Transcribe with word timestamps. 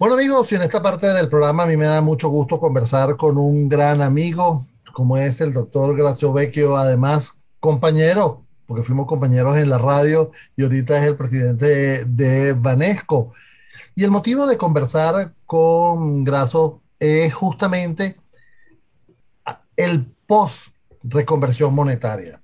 Bueno 0.00 0.14
amigos, 0.14 0.50
y 0.50 0.54
en 0.54 0.62
esta 0.62 0.82
parte 0.82 1.08
del 1.08 1.28
programa 1.28 1.64
a 1.64 1.66
mí 1.66 1.76
me 1.76 1.84
da 1.84 2.00
mucho 2.00 2.30
gusto 2.30 2.58
conversar 2.58 3.18
con 3.18 3.36
un 3.36 3.68
gran 3.68 4.00
amigo, 4.00 4.66
como 4.94 5.18
es 5.18 5.42
el 5.42 5.52
doctor 5.52 5.94
Gracio 5.94 6.32
Vecchio, 6.32 6.78
además 6.78 7.34
compañero, 7.60 8.42
porque 8.64 8.82
fuimos 8.82 9.06
compañeros 9.06 9.58
en 9.58 9.68
la 9.68 9.76
radio 9.76 10.30
y 10.56 10.62
ahorita 10.62 10.96
es 10.96 11.04
el 11.04 11.18
presidente 11.18 12.06
de, 12.06 12.54
Banesco. 12.54 13.34
Y 13.94 14.02
el 14.02 14.10
motivo 14.10 14.46
de 14.46 14.56
conversar 14.56 15.34
con 15.44 16.24
Graso 16.24 16.80
es 16.98 17.34
justamente 17.34 18.16
el 19.76 20.06
post 20.26 20.68
reconversión 21.02 21.74
monetaria. 21.74 22.40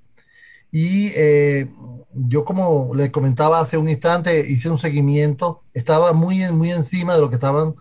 Y 0.71 1.11
eh, 1.17 1.71
yo 2.17 2.45
como 2.45 2.95
le 2.95 3.13
comentaba 3.13 3.61
hace 3.61 3.77
un 3.77 3.89
instante, 3.89 4.41
hice 4.41 4.71
un 4.71 4.79
seguimiento, 4.79 5.63
estaba 5.75 6.13
muy, 6.13 6.51
muy 6.53 6.73
encima 6.73 7.15
de 7.15 7.21
lo 7.21 7.29
que 7.29 7.37
estaban 7.37 7.75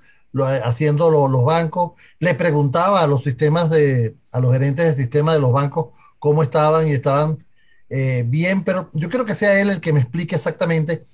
haciendo 0.64 1.10
los 1.30 1.46
bancos, 1.46 1.94
le 2.20 2.36
preguntaba 2.36 3.02
a 3.02 3.08
los 3.08 3.24
sistemas 3.24 3.70
de, 3.70 4.16
a 4.34 4.40
los 4.42 4.52
gerentes 4.52 4.86
de 4.86 5.02
sistema 5.02 5.34
de 5.34 5.40
los 5.40 5.54
bancos 5.54 5.88
cómo 6.20 6.44
estaban 6.44 6.88
y 6.88 6.92
estaban 6.92 7.46
eh, 7.90 8.26
bien, 8.28 8.64
pero 8.64 8.90
yo 8.94 9.10
quiero 9.10 9.26
que 9.26 9.36
sea 9.36 9.62
él 9.62 9.70
el 9.70 9.80
que 9.80 9.94
me 9.94 10.02
explique 10.02 10.36
exactamente 10.36 11.06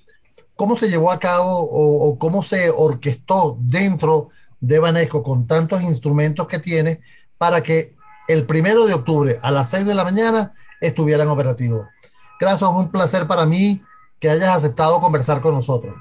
cómo 0.56 0.76
se 0.76 0.88
llevó 0.88 1.12
a 1.12 1.20
cabo 1.20 1.60
o, 1.60 2.08
o 2.08 2.18
cómo 2.18 2.42
se 2.42 2.70
orquestó 2.70 3.56
dentro 3.60 4.30
de 4.60 4.78
Banesco 4.78 5.22
con 5.22 5.46
tantos 5.46 5.82
instrumentos 5.82 6.48
que 6.48 6.58
tiene 6.58 7.00
para 7.38 7.62
que 7.62 7.94
el 8.26 8.46
primero 8.46 8.86
de 8.86 8.94
octubre 8.94 9.38
a 9.42 9.50
las 9.50 9.70
6 9.70 9.86
de 9.86 9.94
la 9.94 10.04
mañana 10.04 10.54
estuvieran 10.80 11.28
operativos. 11.28 11.86
Gracias, 12.42 12.68
un 12.68 12.90
placer 12.90 13.24
para 13.28 13.46
mí 13.46 13.80
que 14.18 14.28
hayas 14.28 14.56
aceptado 14.56 14.98
conversar 14.98 15.40
con 15.40 15.54
nosotros. 15.54 15.94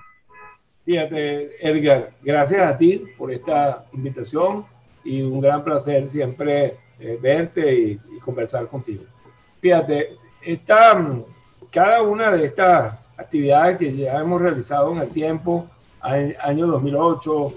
Fíjate, 0.83 1.51
Edgar, 1.61 2.13
gracias 2.23 2.67
a 2.67 2.75
ti 2.75 3.03
por 3.15 3.31
esta 3.31 3.85
invitación 3.93 4.65
y 5.03 5.21
un 5.21 5.39
gran 5.39 5.63
placer 5.63 6.07
siempre 6.07 6.79
eh, 6.99 7.19
verte 7.21 7.71
y, 7.71 7.97
conversar 8.21 8.65
contigo. 8.65 9.03
Fíjate, 9.59 10.17
esta, 10.41 11.15
cada 11.71 12.01
una 12.01 12.31
de 12.31 12.45
estas 12.45 13.19
actividades 13.19 13.77
que 13.77 13.93
ya 13.93 14.15
hemos 14.15 14.41
realizado 14.41 14.91
en 14.93 14.97
el 14.97 15.09
tiempo, 15.11 15.67
año 15.99 16.65
2008, 16.65 17.47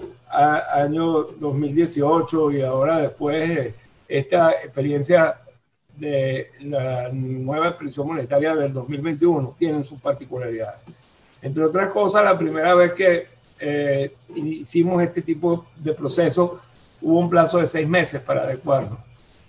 año 0.75 1.23
2018 1.39 2.51
y 2.51 2.61
ahora 2.61 2.99
después 2.99 3.75
esta 4.07 4.51
experiencia 4.51 5.39
de 5.97 6.51
la 6.61 7.09
nueva 7.11 7.69
expresión 7.69 8.07
monetaria 8.07 8.55
del 8.55 8.73
2021 8.73 9.55
tienen 9.57 9.85
sus 9.85 9.99
particularidades. 10.01 10.81
Entre 11.41 11.63
otras 11.63 11.91
cosas, 11.91 12.23
la 12.23 12.37
primera 12.37 12.75
vez 12.75 12.93
que 12.93 13.27
eh, 13.59 14.11
hicimos 14.35 15.01
este 15.01 15.21
tipo 15.21 15.65
de 15.77 15.93
proceso 15.93 16.59
hubo 17.01 17.19
un 17.19 17.29
plazo 17.29 17.59
de 17.59 17.67
seis 17.67 17.87
meses 17.87 18.21
para 18.21 18.43
adecuarnos. 18.43 18.99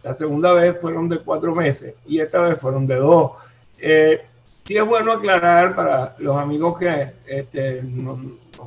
La 0.03 0.13
segunda 0.13 0.53
vez 0.53 0.79
fueron 0.81 1.09
de 1.09 1.19
cuatro 1.19 1.55
meses 1.55 2.01
y 2.07 2.21
esta 2.21 2.41
vez 2.41 2.61
fueron 2.61 2.87
de 2.87 2.97
dos. 2.97 3.33
Eh, 3.79 4.23
sí 4.65 4.77
es 4.77 4.87
bueno 4.87 5.13
aclarar 5.13 5.75
para 5.75 6.15
los 6.19 6.37
amigos 6.37 6.79
que 6.79 7.13
este, 7.27 7.83
nos, 7.83 8.19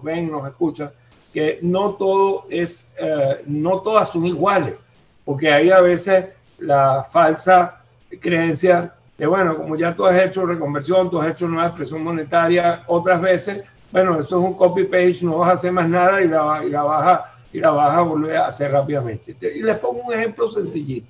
ven, 0.04 0.30
nos 0.30 0.46
escuchan, 0.48 0.92
que 1.34 1.60
no 1.62 1.94
todo 1.94 2.46
es, 2.50 2.94
eh, 3.00 3.44
no 3.46 3.82
todas 3.82 4.10
son 4.10 4.26
iguales 4.26 4.76
porque 5.30 5.54
hay 5.54 5.70
a 5.70 5.80
veces 5.80 6.36
la 6.62 7.04
falsa 7.04 7.84
creencia 8.20 8.94
de, 9.18 9.28
bueno, 9.28 9.58
como 9.58 9.76
ya 9.76 9.94
tú 9.94 10.06
has 10.06 10.20
hecho 10.22 10.46
reconversión, 10.46 11.10
tú 11.10 11.20
has 11.20 11.32
hecho 11.32 11.48
nueva 11.48 11.68
expresión 11.68 12.04
monetaria, 12.04 12.84
otras 12.88 13.22
veces, 13.22 13.66
bueno, 13.92 14.18
eso 14.18 14.40
es 14.40 14.46
un 14.46 14.54
copy-paste, 14.54 15.26
no 15.26 15.40
vas 15.40 15.50
a 15.50 15.54
hacer 15.54 15.72
más 15.74 15.90
nada 15.90 16.22
y 16.22 16.28
la, 16.28 16.64
y 16.66 16.70
la, 16.70 16.84
vas, 16.84 17.06
a, 17.06 17.24
y 17.52 17.60
la 17.60 17.72
vas 17.72 17.98
a 17.98 18.02
volver 18.02 18.38
a 18.38 18.48
hacer 18.48 18.72
rápidamente. 18.72 19.36
Y 19.54 19.62
les 19.62 19.78
pongo 19.78 20.04
un 20.04 20.14
ejemplo 20.14 20.48
sencillito. 20.50 21.08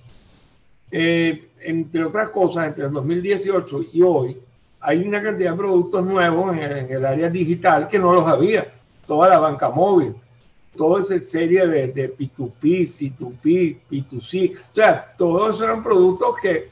Eh, 0.91 1.49
entre 1.61 2.03
otras 2.03 2.31
cosas, 2.31 2.67
entre 2.67 2.85
el 2.85 2.91
2018 2.91 3.85
y 3.93 4.01
hoy, 4.01 4.37
hay 4.79 5.05
una 5.05 5.21
cantidad 5.21 5.51
de 5.51 5.57
productos 5.57 6.03
nuevos 6.05 6.57
en 6.57 6.77
en 6.77 6.91
el 6.91 7.05
área 7.05 7.29
digital 7.29 7.87
que 7.87 7.99
no 7.99 8.13
los 8.13 8.27
había. 8.27 8.65
Toda 9.05 9.29
la 9.29 9.39
banca 9.39 9.69
móvil, 9.69 10.15
toda 10.75 11.01
esa 11.01 11.19
serie 11.19 11.67
de, 11.67 11.87
de 11.87 12.15
P2P, 12.15 12.61
C2P, 12.61 13.77
P2C. 13.89 14.57
O 14.57 14.75
sea, 14.75 15.13
todos 15.17 15.61
eran 15.61 15.83
productos 15.83 16.35
que 16.41 16.69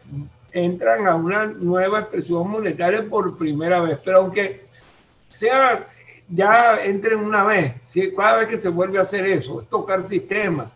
entran 0.52 1.08
a 1.08 1.16
una 1.16 1.46
nueva 1.46 2.00
expresión 2.00 2.50
monetaria 2.50 3.08
por 3.08 3.38
primera 3.38 3.82
vez. 3.82 4.00
Pero 4.04 4.20
aunque 4.20 4.62
sea 5.36 5.86
ya 6.30 6.84
entren 6.84 7.20
una 7.20 7.44
vez, 7.46 7.76
cada 8.16 8.40
vez 8.40 8.48
que 8.48 8.58
se 8.58 8.70
vuelve 8.70 9.00
a 9.00 9.04
hacer 9.04 9.26
eso, 9.26 9.62
es 9.62 9.68
tocar 9.70 10.02
sistemas. 10.02 10.74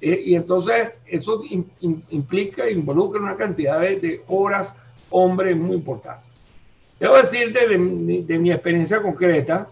Eh, 0.00 0.22
y 0.26 0.34
entonces 0.34 0.90
eso 1.06 1.42
implica, 2.10 2.68
involucra 2.68 3.20
una 3.20 3.36
cantidad 3.36 3.80
de, 3.80 4.22
horas, 4.28 4.78
hombre, 5.10 5.54
muy 5.54 5.76
importante. 5.76 6.24
Debo 6.98 7.16
decirte 7.16 7.66
de, 7.68 7.78
mi 7.78 8.52
experiencia 8.52 9.02
concreta, 9.02 9.68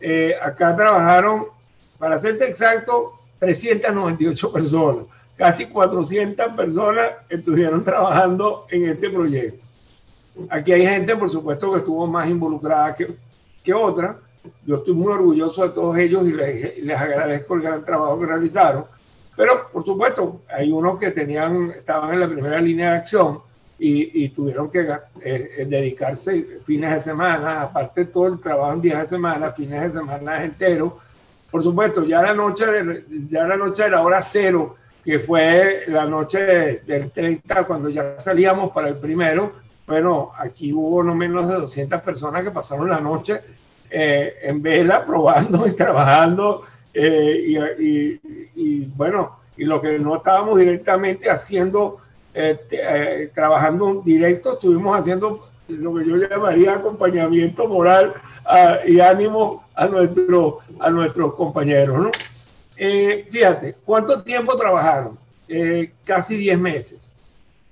eh, 0.00 0.34
acá 0.40 0.74
trabajaron 0.74 1.46
para 2.02 2.18
serte 2.18 2.46
exacto, 2.48 3.14
398 3.38 4.52
personas. 4.52 5.04
Casi 5.36 5.66
400 5.66 6.56
personas 6.56 7.12
estuvieron 7.28 7.84
trabajando 7.84 8.64
en 8.70 8.88
este 8.88 9.08
proyecto. 9.08 9.64
Aquí 10.50 10.72
hay 10.72 10.84
gente, 10.84 11.14
por 11.14 11.30
supuesto, 11.30 11.70
que 11.70 11.78
estuvo 11.78 12.04
más 12.08 12.28
involucrada 12.28 12.92
que, 12.96 13.14
que 13.62 13.72
otra. 13.72 14.18
Yo 14.66 14.74
estoy 14.74 14.94
muy 14.94 15.12
orgulloso 15.12 15.62
de 15.62 15.68
todos 15.68 15.96
ellos 15.96 16.26
y 16.26 16.32
les, 16.32 16.82
les 16.82 17.00
agradezco 17.00 17.54
el 17.54 17.62
gran 17.62 17.84
trabajo 17.84 18.18
que 18.18 18.26
realizaron. 18.26 18.84
Pero, 19.36 19.70
por 19.72 19.84
supuesto, 19.84 20.40
hay 20.52 20.72
unos 20.72 20.98
que 20.98 21.12
tenían, 21.12 21.70
estaban 21.70 22.14
en 22.14 22.18
la 22.18 22.28
primera 22.28 22.60
línea 22.60 22.90
de 22.90 22.96
acción 22.96 23.38
y, 23.78 24.24
y 24.24 24.28
tuvieron 24.30 24.68
que 24.72 24.80
eh, 24.80 24.98
eh, 25.22 25.66
dedicarse 25.68 26.58
fines 26.64 26.94
de 26.94 27.00
semana, 27.00 27.62
aparte 27.62 28.06
de 28.06 28.10
todo 28.10 28.26
el 28.26 28.40
trabajo 28.40 28.72
en 28.72 28.80
días 28.80 29.02
de 29.02 29.06
semana, 29.06 29.52
fines 29.52 29.82
de 29.82 30.00
semana 30.00 30.42
enteros, 30.42 30.94
por 31.52 31.62
supuesto, 31.62 32.04
ya 32.04 32.22
la 32.22 32.32
noche, 32.32 32.64
ya 33.28 33.46
la 33.46 33.58
noche 33.58 33.82
de 33.84 33.90
la 33.90 34.00
hora 34.00 34.22
cero, 34.22 34.74
que 35.04 35.18
fue 35.18 35.82
la 35.88 36.06
noche 36.06 36.80
del 36.86 37.10
30, 37.10 37.64
cuando 37.64 37.90
ya 37.90 38.18
salíamos 38.18 38.70
para 38.70 38.88
el 38.88 38.96
primero, 38.96 39.52
bueno, 39.86 40.30
aquí 40.38 40.72
hubo 40.72 41.02
no 41.04 41.14
menos 41.14 41.48
de 41.48 41.56
200 41.56 42.00
personas 42.00 42.42
que 42.42 42.50
pasaron 42.50 42.88
la 42.88 43.00
noche 43.00 43.40
eh, 43.90 44.36
en 44.44 44.62
vela, 44.62 45.04
probando 45.06 45.66
y 45.66 45.72
trabajando. 45.72 46.62
Eh, 46.94 48.18
y, 48.54 48.84
bueno, 48.96 49.38
y 49.54 49.66
lo 49.66 49.78
que 49.78 49.98
no 49.98 50.16
estábamos 50.16 50.58
directamente 50.58 51.28
haciendo, 51.28 51.98
eh, 52.32 53.30
trabajando 53.34 54.00
directo, 54.02 54.54
estuvimos 54.54 54.98
haciendo 54.98 55.51
lo 55.78 55.94
que 55.94 56.06
yo 56.06 56.16
llamaría 56.16 56.74
acompañamiento 56.74 57.68
moral 57.68 58.14
ah, 58.46 58.78
y 58.86 59.00
ánimo 59.00 59.64
a, 59.74 59.86
nuestro, 59.86 60.58
a 60.80 60.90
nuestros 60.90 61.34
compañeros. 61.34 61.98
¿no? 61.98 62.10
Eh, 62.76 63.26
fíjate, 63.28 63.74
¿cuánto 63.84 64.22
tiempo 64.22 64.54
trabajaron? 64.56 65.16
Eh, 65.48 65.92
casi 66.04 66.36
10 66.36 66.58
meses. 66.58 67.16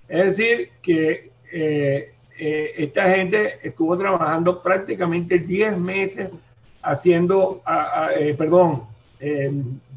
Es 0.08 0.36
decir, 0.36 0.70
que 0.82 1.30
eh, 1.52 2.12
esta 2.38 3.08
gente 3.10 3.58
estuvo 3.62 3.96
trabajando 3.96 4.62
prácticamente 4.62 5.38
10 5.38 5.78
meses 5.78 6.30
haciendo, 6.82 7.62
perdón, 8.38 8.86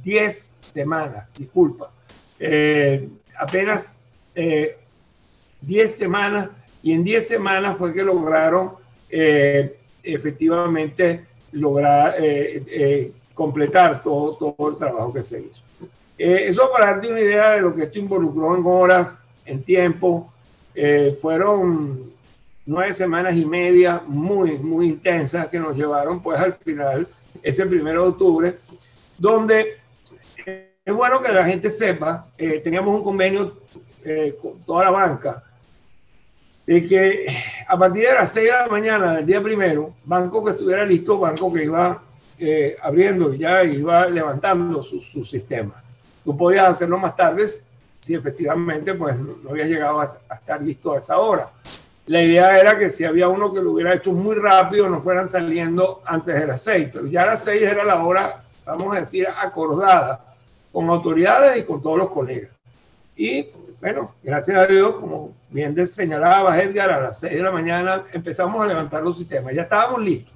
10 0.03 0.51
semanas, 0.73 1.33
disculpa, 1.33 1.89
apenas 3.39 3.93
10 5.61 5.95
semanas 5.95 6.49
y 6.83 6.91
en 6.91 7.03
10 7.03 7.27
semanas 7.27 7.77
fue 7.77 7.93
que 7.93 8.03
lograron 8.03 8.73
eh, 9.09 9.79
efectivamente 10.03 11.25
lograr 11.53 12.15
eh, 12.19 12.63
eh, 12.67 13.11
completar 13.33 14.03
todo, 14.03 14.35
todo 14.35 14.69
el 14.69 14.77
trabajo 14.77 15.13
que 15.13 15.23
se 15.23 15.39
hizo. 15.39 15.63
eso 16.17 16.69
para 16.71 16.87
darte 16.87 17.07
una 17.07 17.21
idea 17.21 17.51
de 17.51 17.61
lo 17.61 17.73
que 17.73 17.83
esto 17.83 17.99
involucró 17.99 18.55
en 18.55 18.63
horas, 18.65 19.21
en 19.45 19.63
tiempo, 19.63 20.29
fueron 21.21 22.01
nueve 22.65 22.93
semanas 22.93 23.35
y 23.35 23.45
media 23.45 24.01
muy, 24.07 24.57
muy 24.57 24.89
intensas 24.89 25.47
que 25.47 25.59
nos 25.59 25.77
llevaron 25.77 26.21
pues 26.21 26.39
al 26.39 26.53
final, 26.53 27.07
ese 27.41 27.65
primero 27.65 28.03
de 28.03 28.09
octubre, 28.09 28.55
donde 29.17 29.77
es 30.85 30.93
bueno 30.93 31.21
que 31.21 31.31
la 31.31 31.45
gente 31.45 31.69
sepa, 31.69 32.27
teníamos 32.63 32.95
un 32.95 33.03
convenio 33.03 33.57
con 34.41 34.59
toda 34.65 34.85
la 34.85 34.91
banca, 34.91 35.43
de 36.65 36.81
que 36.81 37.25
a 37.67 37.77
partir 37.77 38.07
de 38.07 38.13
las 38.13 38.31
6 38.31 38.45
de 38.45 38.51
la 38.51 38.67
mañana 38.67 39.15
del 39.15 39.25
día 39.25 39.41
primero, 39.41 39.93
banco 40.05 40.43
que 40.43 40.51
estuviera 40.51 40.85
listo, 40.85 41.19
banco 41.19 41.51
que 41.51 41.65
iba 41.65 42.01
eh, 42.39 42.75
abriendo 42.81 43.33
ya 43.33 43.63
iba 43.63 44.07
levantando 44.07 44.81
sus 44.81 45.05
su 45.05 45.23
sistema. 45.23 45.81
Tú 46.23 46.35
podías 46.35 46.69
hacerlo 46.69 46.97
más 46.97 47.15
tarde 47.15 47.45
si 47.99 48.15
efectivamente 48.15 48.93
pues 48.95 49.17
no 49.17 49.49
había 49.49 49.65
llegado 49.65 50.01
a, 50.01 50.05
estar 50.05 50.61
listo 50.61 50.93
a 50.93 50.99
esa 50.99 51.17
hora. 51.17 51.49
La 52.05 52.21
idea 52.21 52.59
era 52.59 52.77
que 52.77 52.89
si 52.89 53.05
había 53.05 53.29
uno 53.29 53.53
que 53.53 53.61
lo 53.61 53.71
hubiera 53.71 53.93
hecho 53.93 54.11
muy 54.11 54.35
rápido, 54.35 54.89
no 54.89 54.99
fueran 54.99 55.27
saliendo 55.27 56.01
antes 56.05 56.37
de 56.37 56.47
las 56.47 56.61
6, 56.61 56.89
pero 56.91 57.07
ya 57.07 57.23
a 57.23 57.27
las 57.27 57.43
6 57.43 57.61
era 57.61 57.83
la 57.83 58.03
hora 58.03 58.39
vamos 58.65 58.95
a 58.95 58.99
decir, 58.99 59.27
acordada 59.27 60.19
con 60.71 60.89
autoridades 60.89 61.57
y 61.57 61.63
con 61.63 61.81
todos 61.81 61.97
los 61.97 62.09
colegas. 62.09 62.51
Y 63.15 63.47
bueno, 63.79 64.13
gracias 64.23 64.57
a 64.57 64.65
Dios, 64.65 64.95
como 64.95 65.31
bien 65.49 65.87
señalaba 65.87 66.59
Edgar, 66.59 66.91
a 66.91 67.01
las 67.01 67.19
6 67.19 67.33
de 67.33 67.43
la 67.43 67.51
mañana 67.51 68.03
empezamos 68.11 68.63
a 68.63 68.67
levantar 68.67 69.03
los 69.03 69.17
sistemas. 69.17 69.53
Ya 69.53 69.63
estábamos 69.63 70.01
listos. 70.01 70.33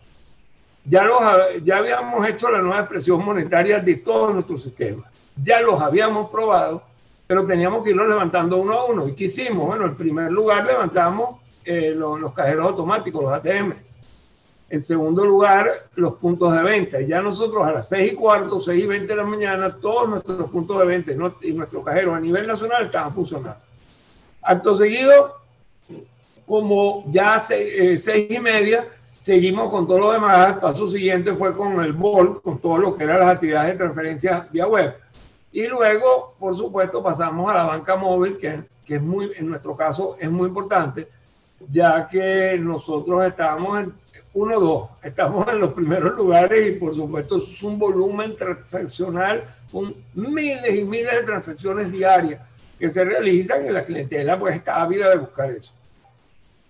Ya, 0.85 1.03
los, 1.03 1.19
ya 1.63 1.77
habíamos 1.77 2.27
hecho 2.27 2.50
la 2.50 2.62
nueva 2.62 2.79
expresión 2.79 3.24
monetaria 3.24 3.79
de 3.79 3.95
todos 3.95 4.33
nuestros 4.33 4.63
sistemas. 4.63 5.06
Ya 5.35 5.59
los 5.62 5.81
habíamos 5.81 6.29
probado, 6.29 6.83
pero 7.25 7.45
teníamos 7.45 7.83
que 7.83 7.89
irlos 7.89 8.07
levantando 8.07 8.57
uno 8.57 8.74
a 8.74 8.85
uno. 8.85 9.07
¿Y 9.07 9.13
qué 9.13 9.25
hicimos? 9.25 9.68
Bueno, 9.68 9.85
en 9.85 9.95
primer 9.95 10.31
lugar 10.31 10.65
levantamos 10.65 11.39
eh, 11.65 11.94
los, 11.95 12.19
los 12.19 12.33
cajeros 12.33 12.68
automáticos, 12.68 13.24
los 13.24 13.33
ATM 13.33 13.74
en 14.69 14.81
segundo 14.81 15.24
lugar, 15.24 15.69
los 15.96 16.14
puntos 16.16 16.54
de 16.54 16.62
venta. 16.62 17.00
Ya 17.02 17.22
nosotros 17.22 17.66
a 17.66 17.72
las 17.72 17.88
6 17.90 18.14
y 18.14 18.16
cuarto, 18.16 18.60
6 18.60 18.84
y 18.84 18.88
20 18.88 19.08
de 19.08 19.16
la 19.16 19.25
mañana, 19.25 19.69
todos 19.69 20.10
nuestros 20.10 20.52
puntos 20.52 20.80
de 20.80 20.86
venta 20.86 21.12
y 21.42 21.54
nuestros 21.54 21.84
cajeros 21.86 22.16
a 22.16 22.19
nivel 22.19 22.46
nacional 22.46 22.86
estaban 22.86 23.14
funcionando. 23.14 23.64
Acto 24.42 24.75
seguido, 24.75 25.36
como 26.46 27.04
ya 27.08 27.36
a 27.36 27.40
6 27.40 28.08
eh, 28.08 28.28
y 28.30 28.40
media, 28.40 28.86
seguimos 29.22 29.69
con 29.69 29.88
todo 29.88 30.00
lo 30.00 30.12
demás. 30.12 30.56
El 30.56 30.60
paso 30.60 30.88
siguiente 30.88 31.34
fue 31.34 31.56
con 31.56 31.84
el 31.84 31.94
BOL, 31.94 32.42
con 32.42 32.60
todo 32.60 32.78
lo 32.78 32.96
que 32.96 33.06
eran 33.06 33.20
las 33.20 33.30
actividades 33.30 33.74
de 33.74 33.78
transferencia 33.78 34.48
vía 34.52 34.68
web. 34.68 34.96
Y 35.52 35.66
luego, 35.68 36.34
por 36.40 36.56
supuesto, 36.58 37.02
pasamos 37.02 37.50
a 37.50 37.56
la 37.56 37.66
banca 37.66 37.96
móvil, 37.96 38.38
que, 38.38 38.63
que 38.86 38.96
es 38.96 39.02
muy, 39.02 39.31
en 39.38 39.50
nuestro 39.50 39.75
caso 39.75 40.18
es 40.20 40.30
muy 40.30 40.48
importante, 40.48 41.08
ya 41.70 42.08
que 42.08 42.58
nosotros 42.60 43.25
estábamos 43.25 43.80
en, 43.80 43.94
uno, 44.38 44.60
dos, 44.60 44.89
estamos 45.01 45.48
en 45.48 45.60
los 45.60 45.74
primeros 45.74 46.16
lugares 46.16 46.68
y 46.68 46.74
por 46.74 46.94
supuesto 46.94 47.38
es 47.38 47.63
un 47.63 47.80
volumen 47.80 48.36
transaccional 48.36 49.44
con 49.72 49.92
miles 50.13 50.75
y 50.75 50.84
miles 50.84 51.12
de 51.12 51.24
transacciones 51.24 51.92
diarias 51.92 52.39
que 52.78 52.88
se 52.88 53.04
realizan 53.04 53.66
y 53.66 53.69
la 53.72 53.84
clientela 53.84 54.38
pues 54.38 54.54
está 54.54 54.84
ávida 54.84 55.10
de 55.10 55.18
buscar 55.18 55.50
eso. 55.50 55.74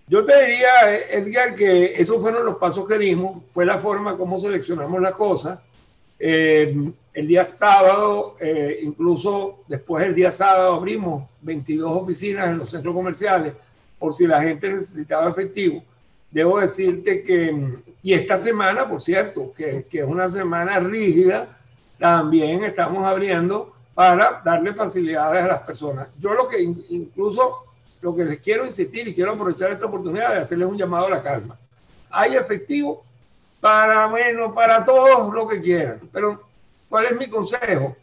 Yo 0.06 0.24
te 0.24 0.46
diría, 0.46 0.96
Edgar, 1.10 1.54
que 1.54 2.00
esos 2.00 2.22
fueron 2.22 2.46
los 2.46 2.56
pasos 2.56 2.88
que 2.88 2.96
dimos, 2.96 3.42
fue 3.50 3.66
la 3.66 3.76
forma 3.76 4.16
como 4.16 4.40
seleccionamos 4.40 5.02
las 5.02 5.12
cosas. 5.12 5.60
Eh, 6.18 6.74
el 7.12 7.28
día 7.28 7.44
sábado, 7.44 8.34
eh, 8.40 8.78
incluso 8.80 9.58
después 9.68 10.06
del 10.06 10.14
día 10.14 10.30
sábado, 10.30 10.72
abrimos 10.72 11.28
22 11.42 12.02
oficinas 12.02 12.48
en 12.48 12.56
los 12.56 12.70
centros 12.70 12.94
comerciales 12.94 13.52
por 13.98 14.14
si 14.14 14.26
la 14.26 14.40
gente 14.40 14.70
necesitaba 14.70 15.28
efectivo 15.28 15.84
debo 16.30 16.60
decirte 16.60 17.22
que, 17.22 17.78
y 18.02 18.12
esta 18.12 18.36
semana, 18.36 18.86
por 18.86 19.02
cierto, 19.02 19.52
que, 19.56 19.84
que, 19.90 20.00
es 20.00 20.06
una 20.06 20.28
semana 20.28 20.78
rígida, 20.78 21.58
también 21.98 22.64
estamos 22.64 23.04
abriendo 23.06 23.74
para 23.94 24.40
darle 24.44 24.74
facilidades 24.74 25.44
a 25.44 25.48
las 25.48 25.60
personas. 25.60 26.18
Yo 26.18 26.32
lo 26.34 26.48
que 26.48 26.60
incluso 26.62 27.64
lo 28.02 28.14
que 28.14 28.24
les 28.24 28.38
quiero 28.38 28.64
insistir 28.64 29.08
y 29.08 29.14
quiero 29.14 29.32
aprovechar 29.32 29.72
esta 29.72 29.86
oportunidad 29.86 30.34
de 30.34 30.40
hacerles 30.40 30.68
un 30.68 30.78
llamado 30.78 31.06
a 31.06 31.10
la 31.10 31.22
calma. 31.22 31.58
Hay 32.10 32.36
efectivo 32.36 33.02
para, 33.60 34.06
bueno, 34.06 34.54
para 34.54 34.84
todos 34.84 35.34
lo 35.34 35.48
que 35.48 35.60
quieran, 35.60 36.00
pero 36.12 36.42
¿cuál 36.88 37.06
es 37.06 37.18
mi 37.18 37.28
consejo? 37.28 37.96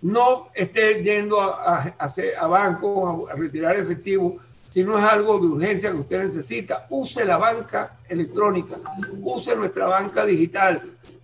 No 0.00 0.46
esté 0.54 1.02
yendo 1.02 1.42
a, 1.42 1.76
a, 1.76 1.94
a, 1.98 2.08
a 2.38 2.46
bancos 2.46 3.30
a 3.30 3.34
retirar 3.34 3.76
efectivo 3.76 4.38
si 4.70 4.84
no 4.84 4.96
es 4.96 5.04
algo 5.04 5.38
de 5.40 5.48
urgencia 5.48 5.90
que 5.90 5.98
usted 5.98 6.20
necesita, 6.20 6.86
use 6.90 7.24
la 7.24 7.36
banca 7.36 7.98
electrónica, 8.08 8.76
use 9.20 9.54
nuestra 9.56 9.86
banca 9.86 10.24
digital. 10.24 10.80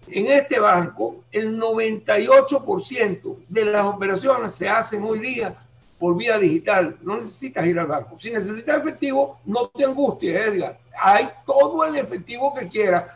En 0.09 0.27
este 0.27 0.59
banco, 0.59 1.25
el 1.31 1.59
98% 1.59 3.37
de 3.49 3.65
las 3.65 3.87
operaciones 3.87 4.53
se 4.53 4.69
hacen 4.69 5.03
hoy 5.05 5.21
día 5.21 5.55
por 5.97 6.17
vía 6.17 6.39
digital. 6.39 6.97
No 7.03 7.17
necesitas 7.17 7.65
ir 7.67 7.79
al 7.79 7.87
banco. 7.87 8.19
Si 8.19 8.31
necesitas 8.31 8.79
efectivo, 8.79 9.39
no 9.45 9.69
te 9.69 9.85
angusties, 9.85 10.37
Edgar. 10.37 10.79
Hay 11.01 11.29
todo 11.47 11.85
el 11.85 11.95
efectivo 11.97 12.53
que 12.53 12.67
quieras. 12.67 13.07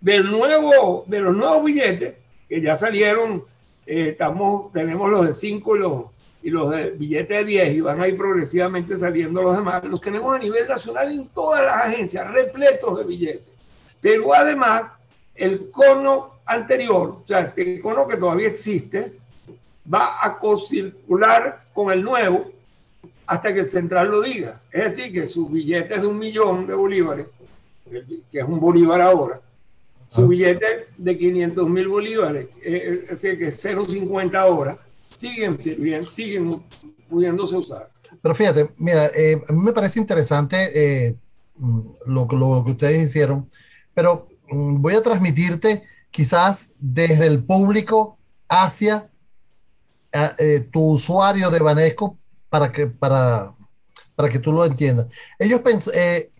De 0.00 0.18
los 0.18 1.36
nuevos 1.36 1.64
billetes 1.64 2.14
que 2.48 2.60
ya 2.60 2.74
salieron, 2.74 3.44
eh, 3.86 4.08
estamos, 4.10 4.72
tenemos 4.72 5.08
los 5.08 5.26
de 5.26 5.32
5 5.32 5.76
y 5.76 5.78
los 5.78 6.15
y 6.46 6.50
los 6.50 6.70
de 6.70 6.90
billetes 6.90 7.38
de 7.38 7.44
10 7.44 7.74
y 7.74 7.80
van 7.80 8.00
a 8.00 8.06
ir 8.06 8.16
progresivamente 8.16 8.96
saliendo 8.96 9.42
los 9.42 9.56
demás, 9.56 9.82
los 9.82 10.00
tenemos 10.00 10.32
a 10.32 10.38
nivel 10.38 10.68
nacional 10.68 11.10
en 11.10 11.26
todas 11.30 11.60
las 11.64 11.86
agencias, 11.86 12.32
repletos 12.32 12.98
de 12.98 13.02
billetes. 13.04 13.50
Pero 14.00 14.32
además, 14.32 14.92
el 15.34 15.72
cono 15.72 16.34
anterior, 16.46 17.16
o 17.20 17.26
sea, 17.26 17.40
este 17.40 17.80
cono 17.80 18.06
que 18.06 18.16
todavía 18.16 18.46
existe, 18.46 19.10
va 19.92 20.24
a 20.24 20.38
co-circular 20.38 21.62
con 21.74 21.90
el 21.90 22.04
nuevo 22.04 22.52
hasta 23.26 23.52
que 23.52 23.58
el 23.58 23.68
central 23.68 24.06
lo 24.06 24.22
diga. 24.22 24.60
Es 24.70 24.96
decir, 24.96 25.12
que 25.12 25.26
sus 25.26 25.50
billetes 25.50 26.00
de 26.00 26.06
un 26.06 26.16
millón 26.16 26.68
de 26.68 26.74
bolívares, 26.74 27.26
que 27.90 28.38
es 28.38 28.44
un 28.44 28.60
bolívar 28.60 29.00
ahora, 29.00 29.40
su 30.06 30.22
ah. 30.22 30.28
billete 30.28 30.86
de 30.96 31.18
500 31.18 31.68
mil 31.68 31.88
bolívares, 31.88 32.46
eh, 32.62 33.00
es 33.02 33.10
decir, 33.10 33.36
que 33.36 33.48
es 33.48 33.64
0,50 33.64 34.36
ahora, 34.36 34.78
siguen 35.18 35.58
sirviendo, 35.58 36.08
siguen 36.08 36.62
pudiéndose 37.08 37.56
usar. 37.56 37.90
Pero 38.22 38.34
fíjate, 38.34 38.70
mira, 38.76 39.06
eh, 39.14 39.42
a 39.48 39.52
mí 39.52 39.62
me 39.62 39.72
parece 39.72 39.98
interesante 39.98 40.70
eh, 40.74 41.16
lo, 42.06 42.26
lo, 42.26 42.64
que 42.64 42.72
ustedes 42.72 43.06
hicieron, 43.06 43.48
pero 43.94 44.28
mm, 44.50 44.80
voy 44.80 44.94
a 44.94 45.02
transmitirte 45.02 45.82
quizás 46.10 46.72
desde 46.78 47.26
el 47.26 47.44
público 47.44 48.18
hacia 48.48 49.10
eh, 50.12 50.68
tu 50.72 50.92
usuario 50.92 51.50
de 51.50 51.60
Banesco 51.60 52.18
para 52.48 52.72
que, 52.72 52.86
para, 52.86 53.54
para 54.14 54.28
que 54.28 54.38
tú 54.38 54.52
lo 54.52 54.64
entiendas. 54.64 55.06
Ellos 55.38 55.60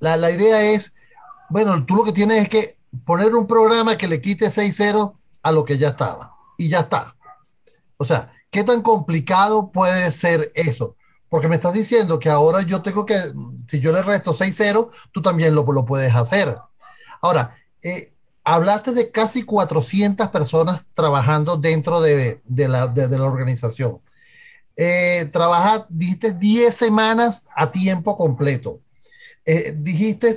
la, 0.00 0.16
la 0.16 0.30
idea 0.30 0.72
es, 0.72 0.94
bueno, 1.50 1.84
tú 1.84 1.96
lo 1.96 2.04
que 2.04 2.12
tienes 2.12 2.42
es 2.42 2.48
que 2.48 2.78
poner 3.04 3.34
un 3.34 3.46
programa 3.46 3.98
que 3.98 4.08
le 4.08 4.20
quite 4.20 4.46
6-0 4.46 5.14
a 5.42 5.52
lo 5.52 5.64
que 5.64 5.78
ya 5.78 5.88
estaba 5.88 6.34
y 6.56 6.68
ya 6.68 6.80
está. 6.80 7.14
O 7.98 8.04
sea, 8.04 8.32
¿Qué 8.50 8.64
tan 8.64 8.82
complicado 8.82 9.70
puede 9.70 10.10
ser 10.12 10.52
eso? 10.54 10.96
Porque 11.28 11.48
me 11.48 11.56
estás 11.56 11.74
diciendo 11.74 12.18
que 12.18 12.30
ahora 12.30 12.62
yo 12.62 12.82
tengo 12.82 13.04
que, 13.04 13.16
si 13.68 13.80
yo 13.80 13.92
le 13.92 14.02
resto 14.02 14.32
6-0, 14.32 14.90
tú 15.12 15.22
también 15.22 15.54
lo, 15.54 15.64
lo, 15.64 15.84
puedes 15.84 16.14
hacer. 16.14 16.56
Ahora, 17.20 17.56
eh, 17.82 18.12
hablaste 18.44 18.92
de 18.92 19.10
casi 19.10 19.42
400 19.42 20.28
personas 20.28 20.86
trabajando 20.94 21.56
dentro 21.56 22.00
de, 22.00 22.40
de, 22.44 22.68
la, 22.68 22.86
de, 22.86 23.18
la, 23.18 23.24
organización. 23.24 24.00
Eh, 24.76 25.28
trabaja, 25.32 25.86
dijiste 25.88 26.32
10 26.32 26.74
semanas 26.74 27.46
a 27.54 27.72
tiempo 27.72 28.16
completo. 28.16 28.80
Eh, 29.44 29.74
dijiste 29.76 30.36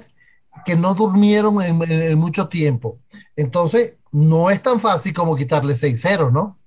que 0.65 0.75
no 0.75 0.95
durmieron 0.95 1.61
en, 1.61 1.81
en, 1.89 2.17
mucho 2.17 2.49
tiempo. 2.49 2.99
Entonces, 3.35 3.95
no 4.11 4.49
es 4.49 4.61
tan 4.61 4.79
fácil 4.79 5.13
como 5.13 5.35
quitarle 5.35 5.75
6-0, 5.75 6.31
¿no? 6.31 6.58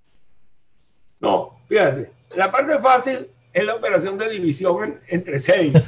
No, 1.22 1.56
fíjate, 1.68 2.10
la 2.36 2.50
parte 2.50 2.78
fácil 2.80 3.28
es 3.52 3.64
la 3.64 3.76
operación 3.76 4.18
de 4.18 4.28
división 4.28 4.98
entre 5.06 5.38
seis. 5.38 5.72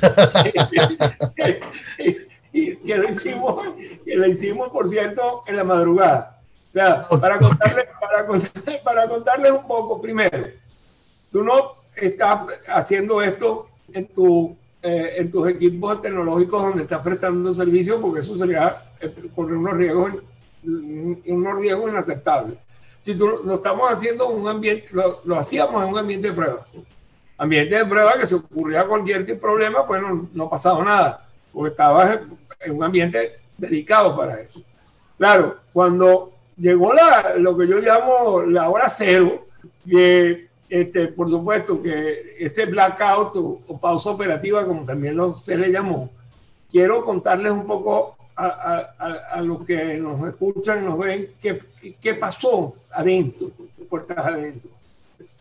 y, 2.52 2.76
que 2.76 2.96
lo 2.96 3.10
hicimos, 3.10 3.66
que 4.04 4.14
lo 4.14 4.28
hicimos, 4.28 4.70
por 4.70 4.88
cierto, 4.88 5.42
en 5.48 5.56
la 5.56 5.64
madrugada. 5.64 6.40
O 6.70 6.72
sea, 6.72 7.08
para 7.20 7.38
contarles, 7.38 7.86
para, 8.00 8.24
para 8.84 9.08
contarles 9.08 9.50
un 9.50 9.66
poco, 9.66 10.00
primero, 10.00 10.46
tú 11.32 11.42
no 11.42 11.72
estás 11.96 12.42
haciendo 12.68 13.20
esto 13.20 13.68
en, 13.92 14.06
tu, 14.06 14.56
eh, 14.82 15.14
en 15.16 15.32
tus 15.32 15.48
equipos 15.48 16.00
tecnológicos 16.00 16.62
donde 16.62 16.84
estás 16.84 17.00
prestando 17.00 17.52
servicio, 17.52 17.98
porque 17.98 18.20
eso 18.20 18.36
sería 18.36 18.76
eh, 19.00 19.12
correr 19.34 19.56
unos 19.56 19.76
riesgos, 19.76 20.12
unos 20.62 21.58
riesgos 21.58 21.90
inaceptables 21.90 22.56
si 23.04 23.14
tú, 23.14 23.28
lo 23.44 23.56
estamos 23.56 23.92
haciendo 23.92 24.30
en 24.30 24.40
un 24.40 24.48
ambiente, 24.48 24.88
lo, 24.92 25.14
lo, 25.26 25.38
hacíamos 25.38 25.82
en 25.82 25.90
un 25.90 25.98
ambiente 25.98 26.28
de 26.28 26.32
prueba. 26.32 26.64
Ambiente 27.36 27.76
de 27.76 27.84
prueba 27.84 28.14
que 28.18 28.24
se 28.24 28.36
ocurría 28.36 28.86
cualquier 28.86 29.38
problema, 29.38 29.86
pues 29.86 30.00
no, 30.00 30.26
no 30.32 30.48
pasaba 30.48 30.82
nada, 30.82 31.26
porque 31.52 31.72
estabas 31.72 32.20
en 32.60 32.74
un 32.74 32.82
ambiente 32.82 33.34
dedicado 33.58 34.16
para 34.16 34.40
eso. 34.40 34.62
Claro, 35.18 35.58
cuando 35.74 36.32
llegó 36.56 36.94
la, 36.94 37.34
lo 37.36 37.58
que 37.58 37.68
yo 37.68 37.76
llamo 37.76 38.40
la 38.40 38.70
hora 38.70 38.88
cero, 38.88 39.44
que 39.86 40.48
este, 40.70 41.08
por 41.08 41.28
supuesto 41.28 41.82
que 41.82 42.36
ese 42.38 42.64
blackout 42.64 43.36
o, 43.36 43.58
o 43.68 43.78
pausa 43.78 44.12
operativa, 44.12 44.64
como 44.64 44.82
también 44.82 45.14
lo, 45.14 45.36
se 45.36 45.58
le 45.58 45.70
llamó, 45.70 46.08
quiero 46.70 47.04
contarles 47.04 47.52
un 47.52 47.66
poco 47.66 48.16
a, 48.36 48.46
a, 48.98 49.08
a, 49.32 49.42
los 49.42 49.64
que 49.64 49.94
nos 49.94 50.26
escuchan, 50.26 50.84
nos 50.84 50.98
ven, 50.98 51.28
qué, 51.40 51.60
qué 52.00 52.14
pasó 52.14 52.74
adentro, 52.92 53.48
puertas 53.88 54.18
adentro. 54.18 54.70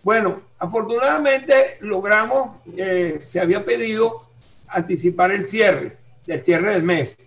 Bueno, 0.04 0.40
afortunadamente 0.60 1.78
logramos, 1.80 2.58
eh, 2.78 3.18
se 3.20 3.40
había 3.40 3.64
pedido 3.64 4.22
anticipar 4.68 5.32
el 5.32 5.46
cierre, 5.48 5.98
el 6.28 6.44
cierre 6.44 6.74
del 6.74 6.84
mes, 6.84 7.18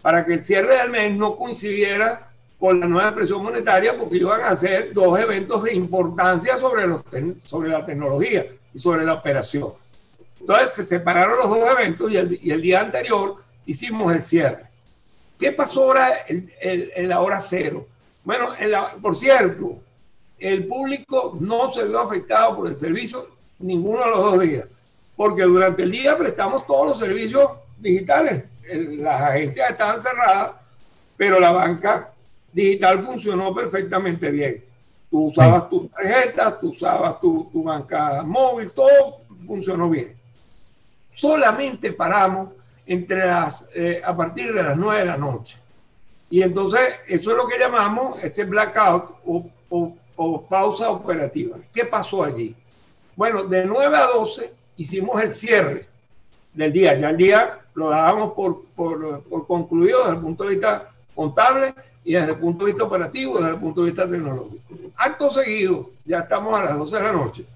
para 0.00 0.24
que 0.24 0.34
el 0.34 0.44
cierre 0.44 0.78
del 0.78 0.90
mes 0.90 1.18
no 1.18 1.36
coincidiera 1.36 2.30
con 2.58 2.78
la 2.78 2.86
nueva 2.86 3.08
expresión 3.08 3.42
monetaria 3.42 3.96
porque 3.96 4.18
iban 4.18 4.42
a 4.42 4.50
hacer 4.50 4.92
dos 4.92 5.18
eventos 5.18 5.64
de 5.64 5.74
importancia 5.74 6.56
sobre, 6.58 6.86
los 6.86 7.04
sobre 7.44 7.70
la 7.70 7.84
tecnología 7.84 8.46
y 8.72 8.78
sobre 8.78 9.04
la 9.04 9.14
operación. 9.14 9.70
Entonces 10.38 10.72
se 10.72 10.84
separaron 10.84 11.38
los 11.38 11.48
dos 11.48 11.68
eventos 11.70 12.10
y 12.10 12.16
el, 12.16 12.38
y 12.42 12.50
el 12.50 12.60
día 12.62 12.80
anterior 12.80 13.36
hicimos 13.66 14.14
el 14.14 14.22
cierre. 14.22 14.69
¿Qué 15.40 15.52
pasó 15.52 15.84
ahora 15.84 16.26
en, 16.28 17.08
la 17.08 17.22
hora 17.22 17.40
cero? 17.40 17.86
Bueno, 18.24 18.50
por 19.00 19.16
cierto, 19.16 19.78
el 20.38 20.66
público 20.66 21.38
no 21.40 21.72
se 21.72 21.84
vio 21.84 21.98
afectado 21.98 22.56
por 22.56 22.68
el 22.68 22.76
servicio 22.76 23.26
ninguno 23.58 24.04
de 24.04 24.10
los 24.10 24.18
dos 24.18 24.40
días, 24.40 24.68
porque 25.16 25.44
durante 25.44 25.84
el 25.84 25.92
día 25.92 26.14
prestamos 26.14 26.66
todos 26.66 26.88
los 26.88 26.98
servicios 26.98 27.52
digitales. 27.78 28.44
Las 28.98 29.22
agencias 29.22 29.70
estaban 29.70 30.02
cerradas, 30.02 30.52
pero 31.16 31.40
la 31.40 31.52
banca 31.52 32.12
digital 32.52 33.02
funcionó 33.02 33.54
perfectamente 33.54 34.30
bien. 34.30 34.62
Tú 35.10 35.28
usabas 35.28 35.70
tus 35.70 35.90
tarjetas, 35.90 36.60
tú 36.60 36.68
usabas 36.68 37.18
tu, 37.18 37.50
banca 37.62 38.22
móvil, 38.24 38.70
todo 38.72 39.16
funcionó 39.46 39.88
bien. 39.88 40.14
Solamente 41.14 41.92
paramos 41.94 42.50
entre 42.90 43.24
las, 43.24 43.70
eh, 43.72 44.02
a 44.04 44.16
partir 44.16 44.52
de 44.52 44.64
las 44.64 44.76
9 44.76 44.98
de 44.98 45.06
la 45.06 45.16
noche. 45.16 45.56
Y 46.28 46.42
entonces 46.42 46.98
eso 47.06 47.30
es 47.30 47.36
lo 47.36 47.46
que 47.46 47.56
llamamos 47.56 48.22
ese 48.22 48.42
blackout 48.42 49.16
o, 49.24 49.96
o 50.16 50.42
pausa 50.42 50.90
operativa. 50.90 51.56
¿Qué 51.72 51.84
pasó 51.84 52.24
allí? 52.24 52.54
Bueno, 53.14 53.44
de 53.44 53.64
9 53.64 53.96
a 53.96 54.06
12 54.06 54.52
hicimos 54.76 55.22
el 55.22 55.32
cierre 55.32 55.86
del 56.52 56.72
día. 56.72 56.98
Ya 56.98 57.10
el 57.10 57.16
día 57.16 57.60
lo 57.74 57.90
dábamos 57.90 58.32
por, 58.32 58.64
por, 58.74 59.22
por 59.22 59.46
concluido 59.46 60.00
desde 60.00 60.16
el 60.16 60.20
punto 60.22 60.44
de 60.44 60.50
vista 60.50 60.90
contable 61.14 61.72
y 62.04 62.14
desde 62.14 62.32
el 62.32 62.38
punto 62.38 62.64
de 62.64 62.72
vista 62.72 62.84
operativo, 62.84 63.38
desde 63.38 63.50
el 63.50 63.60
punto 63.60 63.82
de 63.82 63.86
vista 63.86 64.08
tecnológico. 64.08 64.74
Acto 64.96 65.30
seguido, 65.30 65.86
ya 66.04 66.20
estamos 66.20 66.58
a 66.58 66.64
las 66.64 66.76
12 66.76 66.96
de 66.96 67.02
la 67.02 67.12
noche, 67.12 67.46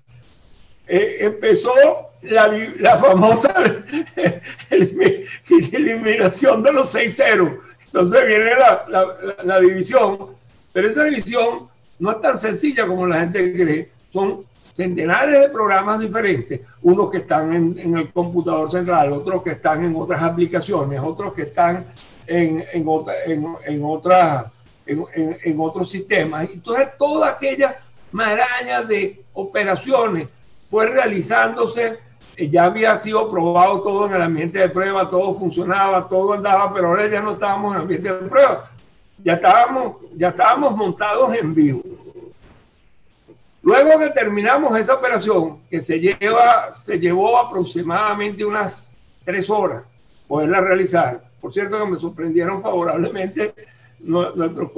eh, 0.87 1.19
empezó 1.21 1.73
la, 2.23 2.49
la 2.79 2.99
famosa 2.99 3.55
eliminación 5.73 6.63
de 6.63 6.73
los 6.73 6.95
6-0. 6.95 7.59
Entonces 7.87 8.27
viene 8.27 8.51
la, 8.57 9.37
la, 9.45 9.61
división, 9.61 10.31
pero 10.73 10.89
esa 10.89 11.05
división 11.05 11.69
no 12.01 12.11
es 12.11 12.21
tan 12.21 12.37
sencilla 12.37 12.87
como 12.87 13.07
la 13.07 13.21
gente 13.21 13.55
cree. 13.55 13.89
Son 14.11 14.45
centenares 14.73 15.43
de 15.43 15.49
programas 15.51 16.01
diferentes, 16.01 16.61
unos 16.83 17.11
que 17.11 17.19
están 17.19 17.55
en, 17.55 17.79
en 17.79 17.97
el 17.97 18.13
computador 18.13 18.71
central, 18.71 19.13
otros 19.13 19.43
que 19.43 19.51
están 19.51 19.85
en 19.85 19.95
otras 19.95 20.23
aplicaciones, 20.23 21.01
otros 21.01 21.33
que 21.33 21.43
están 21.43 21.87
en, 22.27 22.65
en, 22.73 22.85
otra, 22.87 23.15
en, 23.27 23.47
en, 23.67 23.85
otra, 23.85 24.51
en, 24.87 25.61
otros 25.61 25.89
sistemas. 25.89 26.49
Entonces, 26.53 26.89
toda 26.99 27.31
aquella 27.31 27.75
maraña 28.11 28.83
de 28.83 29.23
operaciones 29.35 30.29
fue 30.75 30.89
realizándose, 30.89 32.01
eh, 32.37 32.49
ya 32.49 32.65
había 32.65 32.97
sido 32.97 33.31
probado 33.31 33.81
todo 33.81 34.07
en 34.09 34.15
el 34.15 34.23
ambiente 34.23 34.59
de 34.59 34.69
prueba, 34.69 35.09
todo 35.09 35.33
funcionaba, 35.33 36.09
todo 36.09 36.33
andaba, 36.33 36.73
pero 36.75 36.89
ahora 36.89 37.07
ya 37.07 37.21
no 37.21 37.31
estábamos 37.31 37.71
en 37.71 37.77
el 37.77 37.83
ambiente 37.83 38.13
de 38.13 38.29
prueba, 38.29 38.69
ya 39.23 39.35
estábamos, 39.35 39.99
ya 40.17 40.31
estábamos 40.31 40.75
montados 40.75 41.33
en 41.37 41.55
vivo. 41.55 41.81
Luego 43.63 44.01
que 44.01 44.11
terminamos 44.11 44.77
esa 44.77 44.95
operación, 44.95 45.61
que 45.71 45.81
se, 45.81 46.01
lleva, 46.01 46.73
se 46.73 46.99
llevó 46.99 47.39
aproximadamente 47.39 48.45
unas 48.45 48.97
tres 49.25 49.49
horas 49.49 49.85
poderla 50.27 50.61
realizar, 50.61 51.23
por 51.41 51.55
cierto 51.55 51.79
que 51.79 51.93
me 51.93 51.99
sorprendieron 52.01 52.61
favorablemente 52.61 53.55
nuestros, 54.01 54.73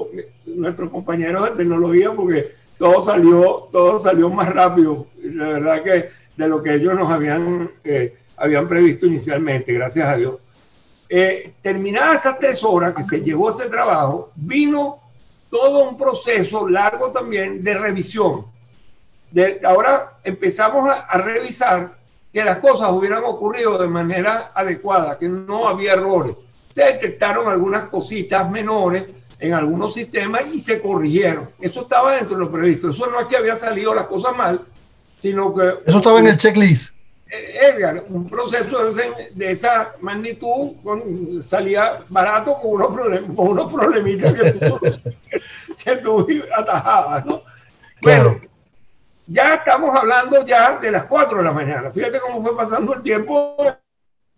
nuestros 0.45 0.91
compañeros 0.91 1.45
de 1.45 1.57
tecnología 1.57 2.13
porque 2.13 2.51
todo 2.79 3.01
salió, 3.01 3.69
todo 3.71 3.99
salió 3.99 4.29
más 4.31 4.53
rápido, 4.53 5.07
la 5.23 5.49
verdad 5.49 5.83
que 5.83 6.09
de 6.37 6.49
lo 6.49 6.63
que 6.63 6.75
ellos 6.75 6.95
nos 6.95 7.11
habían, 7.11 7.71
eh, 7.85 8.17
habían 8.37 8.69
previsto 8.69 9.07
inicialmente, 9.07 9.73
gracias 9.73 10.09
a 10.09 10.17
Dios. 10.17 10.35
Eh, 11.09 11.53
terminadas 11.63 12.21
esas 12.21 12.39
tres 12.39 12.63
horas 12.65 12.95
que 12.95 13.05
se 13.05 13.21
llevó 13.21 13.51
ese 13.51 13.67
trabajo, 13.67 14.31
vino 14.35 14.99
todo 15.51 15.89
un 15.89 15.97
proceso 15.97 16.69
largo 16.69 17.11
también 17.11 17.63
de 17.63 17.75
revisión. 17.75 18.47
De, 19.31 19.61
ahora 19.65 20.19
empezamos 20.25 20.89
a, 20.89 21.01
a 21.01 21.19
revisar 21.19 21.97
que 22.33 22.45
las 22.45 22.59
cosas 22.59 22.91
hubieran 22.93 23.25
ocurrido 23.25 23.79
de 23.79 23.87
manera 23.87 24.51
adecuada, 24.55 25.19
que 25.19 25.29
no 25.29 25.69
había 25.69 25.95
errores 25.95 26.37
se 26.77 26.85
detectaron 26.85 27.49
algunas 27.49 27.85
cositas 27.85 28.51
menores 28.51 29.07
en 29.39 29.55
algunos 29.55 29.95
sistemas 29.95 30.55
y 30.55 30.59
se 30.59 30.81
corrigieron. 30.81 31.47
Eso 31.61 31.83
estaba 31.83 32.15
dentro 32.17 32.37
de 32.37 32.45
lo 32.45 32.51
previsto. 32.51 32.91
Eso 32.91 33.07
no 33.07 33.21
es 33.21 33.27
que 33.27 33.37
había 33.37 33.57
salido 33.57 33.95
las 33.95 34.07
cosas 34.07 34.37
mal, 34.37 34.61
sino 35.19 35.55
que... 35.55 35.75
Eso 35.85 35.99
estaba 35.99 36.21
en 36.21 36.29
el 36.29 36.37
checklist. 36.37 36.97
Eh, 37.31 37.75
Edgar, 37.75 38.03
un 38.09 38.29
proceso 38.29 38.91
de, 38.91 39.51
esa 39.51 39.95
magnitud 40.01 40.73
salía 41.41 41.97
barato 42.09 42.59
con 42.61 42.73
unos, 42.73 43.23
con 43.35 43.49
unos 43.49 43.73
problemitas 43.73 44.33
que 44.33 44.53
tú, 44.53 44.79
que 45.85 45.97
tú 45.97 46.27
atajabas, 46.57 47.27
¿no? 47.27 47.43
Bueno, 48.01 48.41
ya 49.27 49.55
estamos 49.55 49.95
hablando 49.95 50.47
ya 50.47 50.79
de 50.79 50.91
las 50.91 51.07
4 51.07 51.39
de 51.39 51.45
la 51.45 51.53
mañana. 51.53 51.91
Fíjate 51.91 52.21
cómo 52.21 52.41
fue 52.41 52.57
pasando 52.57 52.95
el 52.95 53.03
tiempo 53.03 53.57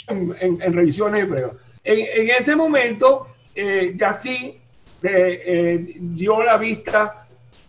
en, 0.06 0.34
en 0.40 0.72
revisiones 0.72 1.22
de 1.22 1.26
pruebas. 1.26 1.56
En, 1.84 2.30
ese 2.30 2.54
momento 2.54 3.26
eh, 3.54 3.92
ya 3.96 4.12
sí 4.12 4.60
se 5.00 5.76
eh, 5.76 5.96
dio 6.00 6.42
la 6.42 6.56
vista 6.56 7.12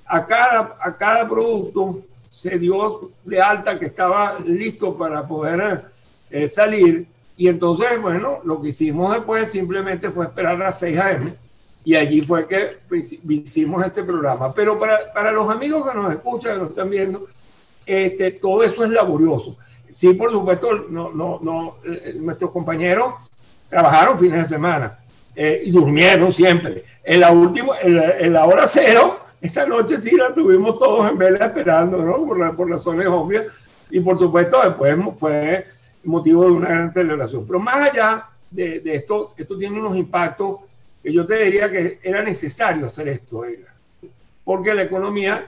a 0.05 0.25
cada, 0.25 0.75
a 0.81 0.98
cada 0.98 1.27
producto, 1.27 2.01
se 2.29 2.57
dio 2.57 3.12
de 3.24 3.41
alta 3.41 3.77
que 3.77 3.86
estaba 3.86 4.39
listo 4.39 4.98
para 4.98 5.27
poder 5.27 5.86
eh, 6.31 6.48
salir. 6.48 7.07
Y 7.38 7.48
entonces, 7.48 8.01
bueno, 8.01 8.39
lo 8.43 8.62
que 8.62 8.69
hicimos 8.69 9.13
después 9.13 9.51
simplemente 9.51 10.09
fue 10.09 10.25
esperar 10.25 10.55
a 10.55 10.65
las 10.65 10.79
6 10.79 10.98
a.m. 10.98 11.33
Y 11.86 11.95
allí 11.95 12.21
fue 12.21 12.48
que 12.48 12.77
pues, 12.88 13.13
hicimos 13.13 13.86
ese 13.86 14.03
programa. 14.03 14.51
Pero 14.53 14.77
para, 14.77 15.00
para 15.13 15.31
los 15.31 15.50
amigos 15.50 15.88
que 15.88 15.95
nos 15.95 16.12
escuchan, 16.12 16.53
que 16.53 16.59
nos 16.59 16.69
están 16.71 16.89
viendo, 16.89 17.25
este, 17.86 18.31
todo 18.31 18.63
eso 18.63 18.83
es 18.83 18.89
laborioso. 18.89 19.55
Sí, 19.88 20.13
por 20.13 20.31
supuesto, 20.31 20.88
no, 20.89 21.12
no, 21.12 21.39
no, 21.41 21.75
nuestros 22.19 22.51
compañeros 22.51 23.13
trabajaron 23.69 24.17
fines 24.17 24.39
de 24.39 24.45
semana 24.45 25.00
eh, 25.36 25.62
y 25.63 25.71
durmieron 25.71 26.31
siempre. 26.31 26.83
En 27.03 27.20
la 27.22 27.32
última, 27.32 27.79
en 27.82 28.34
la, 28.34 28.46
hora 28.46 28.68
cero, 28.68 29.18
esa 29.41 29.65
noche 29.65 29.98
sí 29.98 30.15
la 30.15 30.34
tuvimos 30.34 30.77
todos 30.77 31.10
en 31.10 31.18
vela 31.18 31.46
esperando, 31.46 31.98
¿no? 31.98 32.25
Por, 32.25 32.56
por 32.56 32.70
razones 32.70 33.08
obvias. 33.08 33.46
Y 33.89 34.00
por 34.01 34.20
supuesto, 34.20 34.62
después 34.63 34.96
fue 35.18 35.65
motivo 36.03 36.46
de 36.46 36.51
una 36.51 36.70
gran 36.70 36.94
celebración. 36.94 37.46
Pero 37.46 37.60
más 37.60 37.89
allá 37.89 38.27
de, 38.51 38.79
de, 38.79 38.96
esto, 38.96 39.34
esto 39.38 39.58
tiene 39.58 39.79
unos 39.79 39.96
impactos 39.96 40.62
que 41.01 41.13
yo 41.13 41.25
te 41.25 41.44
diría 41.44 41.70
que 41.70 42.00
era 42.03 42.22
necesario 42.24 42.86
hacer 42.86 43.08
esto, 43.08 43.44
porque 44.44 44.74
la 44.74 44.84
economía, 44.84 45.48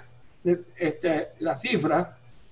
este, 0.78 1.28
las 1.40 1.62
cifras 1.62 2.08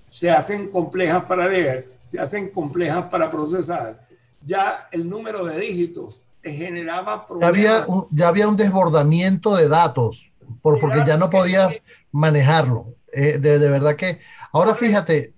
se 0.10 0.30
hacen 0.30 0.70
complejas 0.70 1.24
para 1.24 1.48
leer, 1.48 1.88
se 2.04 2.20
hacen 2.20 2.50
complejas 2.50 3.06
para 3.06 3.30
procesar 3.30 4.08
ya 4.42 4.88
el 4.92 5.08
número 5.08 5.46
de 5.46 5.60
dígitos 5.60 6.22
generaba 6.44 7.26
problemas. 7.26 7.42
Ya 7.42 7.78
había 7.78 7.86
un, 7.88 8.08
ya 8.12 8.28
había 8.28 8.48
un 8.48 8.58
desbordamiento 8.58 9.56
de 9.56 9.68
datos, 9.68 10.32
por, 10.62 10.80
porque 10.80 11.04
ya 11.06 11.18
no 11.18 11.30
podía 11.30 11.70
manejarlo. 12.12 12.96
Eh, 13.12 13.40
de, 13.40 13.60
de, 13.60 13.70
verdad 13.70 13.96
que, 13.96 14.20
ahora 14.52 14.76
fíjate, 14.76 15.34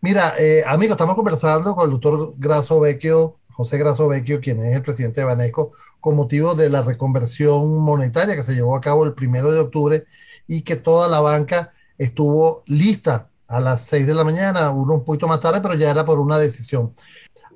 mira, 0.00 0.34
eh, 0.38 0.62
amigo, 0.66 0.92
estamos 0.92 1.14
conversando 1.14 1.74
con 1.74 1.86
el 1.86 1.90
doctor 1.92 2.34
Graso 2.36 2.80
Vecchio, 2.80 3.38
José 3.52 3.78
Graso 3.78 4.08
Vecchio, 4.08 4.40
quien 4.40 4.60
es 4.60 4.74
el 4.74 4.82
presidente 4.82 5.20
de 5.20 5.26
Banesco, 5.26 5.72
con 6.00 6.16
motivo 6.16 6.54
de 6.54 6.68
la 6.68 6.82
reconversión 6.82 7.78
monetaria 7.78 8.36
que 8.36 8.42
se 8.42 8.54
llevó 8.54 8.76
a 8.76 8.80
cabo 8.80 9.04
el 9.04 9.14
primero 9.14 9.52
de 9.52 9.60
octubre 9.60 10.04
y 10.46 10.62
que 10.62 10.76
toda 10.76 11.08
la 11.08 11.20
banca 11.20 11.72
estuvo 11.96 12.64
lista 12.66 13.30
a 13.46 13.60
las 13.60 13.82
seis 13.82 14.06
de 14.06 14.14
la 14.14 14.24
mañana, 14.24 14.70
uno 14.70 14.94
un 14.94 15.04
poquito 15.04 15.28
más 15.28 15.40
tarde, 15.40 15.60
pero 15.60 15.74
ya 15.74 15.90
era 15.90 16.04
por 16.04 16.18
una 16.18 16.38
decisión 16.38 16.92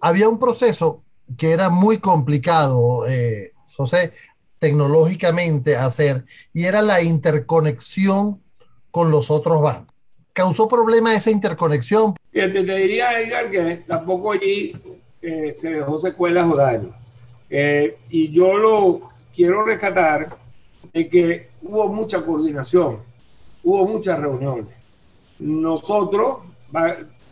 había 0.00 0.28
un 0.28 0.38
proceso 0.38 1.02
que 1.36 1.52
era 1.52 1.68
muy 1.70 1.98
complicado, 1.98 3.06
eh, 3.06 3.52
José, 3.76 4.12
tecnológicamente 4.58 5.76
hacer, 5.76 6.24
y 6.52 6.64
era 6.64 6.82
la 6.82 7.02
interconexión 7.02 8.42
con 8.90 9.10
los 9.10 9.30
otros 9.30 9.62
bancos. 9.62 9.94
¿Causó 10.32 10.68
problema 10.68 11.14
esa 11.14 11.30
interconexión? 11.30 12.14
Te, 12.32 12.48
diría, 12.48 13.20
Edgar, 13.20 13.50
que 13.50 13.76
tampoco 13.86 14.32
allí 14.32 14.72
eh, 15.20 15.52
se 15.54 15.74
dejó 15.74 15.98
secuelas 15.98 16.48
o 16.50 16.56
daños. 16.56 16.94
Eh, 17.50 17.96
y 18.10 18.30
yo 18.30 18.56
lo 18.56 19.08
quiero 19.34 19.64
rescatar 19.64 20.36
de 20.92 21.08
que 21.08 21.48
hubo 21.62 21.88
mucha 21.88 22.24
coordinación, 22.24 23.00
hubo 23.62 23.86
muchas 23.86 24.18
reuniones. 24.18 24.68
Nosotros, 25.38 26.38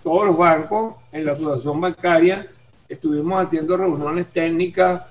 todos 0.02 0.26
los 0.26 0.36
bancos 0.36 0.94
en 1.12 1.24
la 1.24 1.32
asociación 1.32 1.80
bancaria, 1.80 2.46
estuvimos 2.88 3.42
haciendo 3.42 3.76
reuniones 3.76 4.26
técnicas 4.28 5.02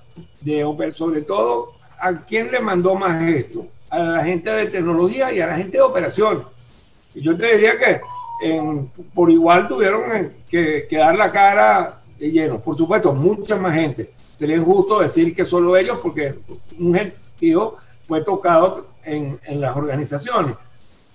de 0.42 0.64
sobre 0.94 1.22
todo 1.22 1.70
a 2.00 2.14
quién 2.22 2.52
le 2.52 2.60
mandó 2.60 2.96
más 2.96 3.22
esto, 3.24 3.66
a 3.90 4.00
la 4.00 4.24
gente 4.24 4.50
de 4.50 4.68
tecnología 4.68 5.32
y 5.32 5.42
a 5.42 5.48
la 5.48 5.58
gente 5.58 5.78
de 5.78 5.84
operación. 5.84 6.46
Y 7.14 7.22
yo 7.22 7.36
te 7.36 7.56
diría 7.56 7.78
que 7.78 8.02
por 9.14 9.32
igual 9.32 9.68
tuvieron 9.68 10.34
que, 10.50 10.88
dar 10.92 11.16
la 11.16 11.32
cara 11.32 11.96
de 12.20 12.32
lleno. 12.32 12.60
Por 12.60 12.78
supuesto, 12.78 13.14
mucha 13.14 13.58
más 13.58 13.74
gente. 13.74 14.12
Sería 14.38 14.58
injusto 14.58 15.00
decir 15.00 15.34
que 15.36 15.46
solo 15.46 15.78
ellos, 15.78 16.00
porque 16.02 16.36
un 16.78 16.94
gentío 16.94 17.76
fue 18.08 18.24
tocado 18.24 18.86
en, 19.04 19.40
en 19.44 19.62
las 19.62 19.76
organizaciones. 19.76 20.56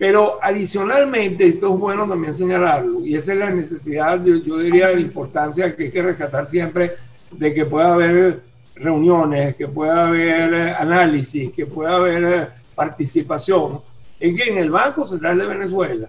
Pero 0.01 0.39
adicionalmente, 0.41 1.47
esto 1.47 1.75
es 1.75 1.79
bueno 1.79 2.09
también 2.09 2.33
señalarlo, 2.33 3.01
y 3.01 3.17
esa 3.17 3.35
es 3.35 3.39
la 3.39 3.51
necesidad, 3.51 4.19
yo, 4.25 4.57
diría, 4.57 4.89
la 4.89 4.99
importancia 4.99 5.77
que 5.77 5.85
hay 5.85 5.91
que 5.91 6.01
rescatar 6.01 6.47
siempre 6.47 6.93
de 7.33 7.53
que 7.53 7.67
pueda 7.67 7.93
haber 7.93 8.41
reuniones, 8.77 9.57
que 9.57 9.69
pueda 9.69 10.07
haber 10.07 10.71
análisis, 10.71 11.53
que 11.53 11.67
pueda 11.67 11.97
haber 11.97 12.51
participación, 12.75 13.79
es 14.19 14.35
que 14.35 14.51
en 14.51 14.57
el 14.57 14.71
Banco 14.71 15.07
Central 15.07 15.37
de 15.37 15.47
Venezuela 15.47 16.09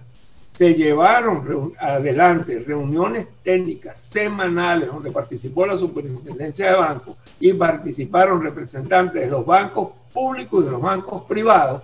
se 0.54 0.74
llevaron 0.74 1.74
adelante 1.78 2.64
reuniones 2.66 3.28
técnicas 3.44 4.00
semanales 4.00 4.88
donde 4.88 5.12
participó 5.12 5.66
la 5.66 5.76
superintendencia 5.78 6.72
de 6.72 6.78
bancos 6.78 7.18
y 7.42 7.52
participaron 7.52 8.42
representantes 8.42 9.22
de 9.22 9.30
los 9.30 9.46
bancos 9.46 9.92
públicos 10.14 10.62
y 10.62 10.66
de 10.68 10.72
los 10.72 10.82
bancos 10.82 11.26
privados. 11.26 11.84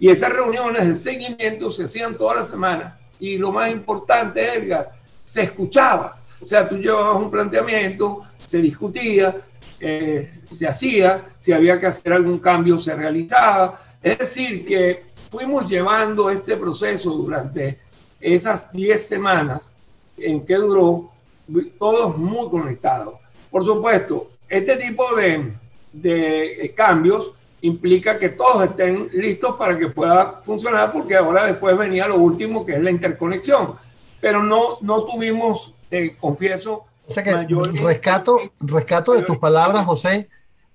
Y 0.00 0.08
esas 0.08 0.32
reuniones 0.32 0.86
de 0.86 0.94
seguimiento 0.94 1.70
se 1.70 1.84
hacían 1.84 2.16
toda 2.16 2.36
la 2.36 2.44
semana. 2.44 2.98
Y 3.18 3.36
lo 3.36 3.50
más 3.50 3.70
importante, 3.70 4.54
Edgar, 4.54 4.90
se 5.24 5.42
escuchaba. 5.42 6.14
O 6.40 6.46
sea, 6.46 6.68
tú 6.68 6.76
llevabas 6.76 7.20
un 7.20 7.30
planteamiento, 7.30 8.22
se 8.46 8.58
discutía, 8.58 9.34
eh, 9.80 10.28
se 10.48 10.66
hacía, 10.68 11.24
si 11.38 11.52
había 11.52 11.78
que 11.80 11.86
hacer 11.86 12.12
algún 12.12 12.38
cambio 12.38 12.78
se 12.78 12.94
realizaba. 12.94 13.78
Es 14.00 14.18
decir, 14.18 14.64
que 14.64 15.02
fuimos 15.30 15.68
llevando 15.68 16.30
este 16.30 16.56
proceso 16.56 17.10
durante 17.10 17.78
esas 18.20 18.72
10 18.72 19.06
semanas 19.06 19.72
en 20.16 20.44
que 20.44 20.54
duró, 20.54 21.10
todos 21.78 22.16
muy 22.18 22.48
conectados. 22.50 23.14
Por 23.50 23.64
supuesto, 23.64 24.26
este 24.48 24.76
tipo 24.76 25.14
de, 25.16 25.52
de 25.92 26.72
cambios 26.76 27.32
implica 27.62 28.18
que 28.18 28.30
todos 28.30 28.64
estén 28.64 29.10
listos 29.12 29.56
para 29.56 29.78
que 29.78 29.88
pueda 29.88 30.32
funcionar, 30.32 30.92
porque 30.92 31.16
ahora 31.16 31.44
después 31.44 31.76
venía 31.76 32.06
lo 32.06 32.16
último, 32.16 32.64
que 32.64 32.74
es 32.74 32.82
la 32.82 32.90
interconexión. 32.90 33.74
Pero 34.20 34.42
no, 34.42 34.78
no 34.80 35.04
tuvimos, 35.04 35.74
eh, 35.90 36.14
confieso, 36.18 36.84
o 37.08 37.12
sea 37.12 37.24
que 37.24 37.34
rescato, 37.82 38.38
rescato 38.60 39.14
de 39.14 39.22
tus 39.22 39.38
palabras, 39.38 39.86
José, 39.86 40.28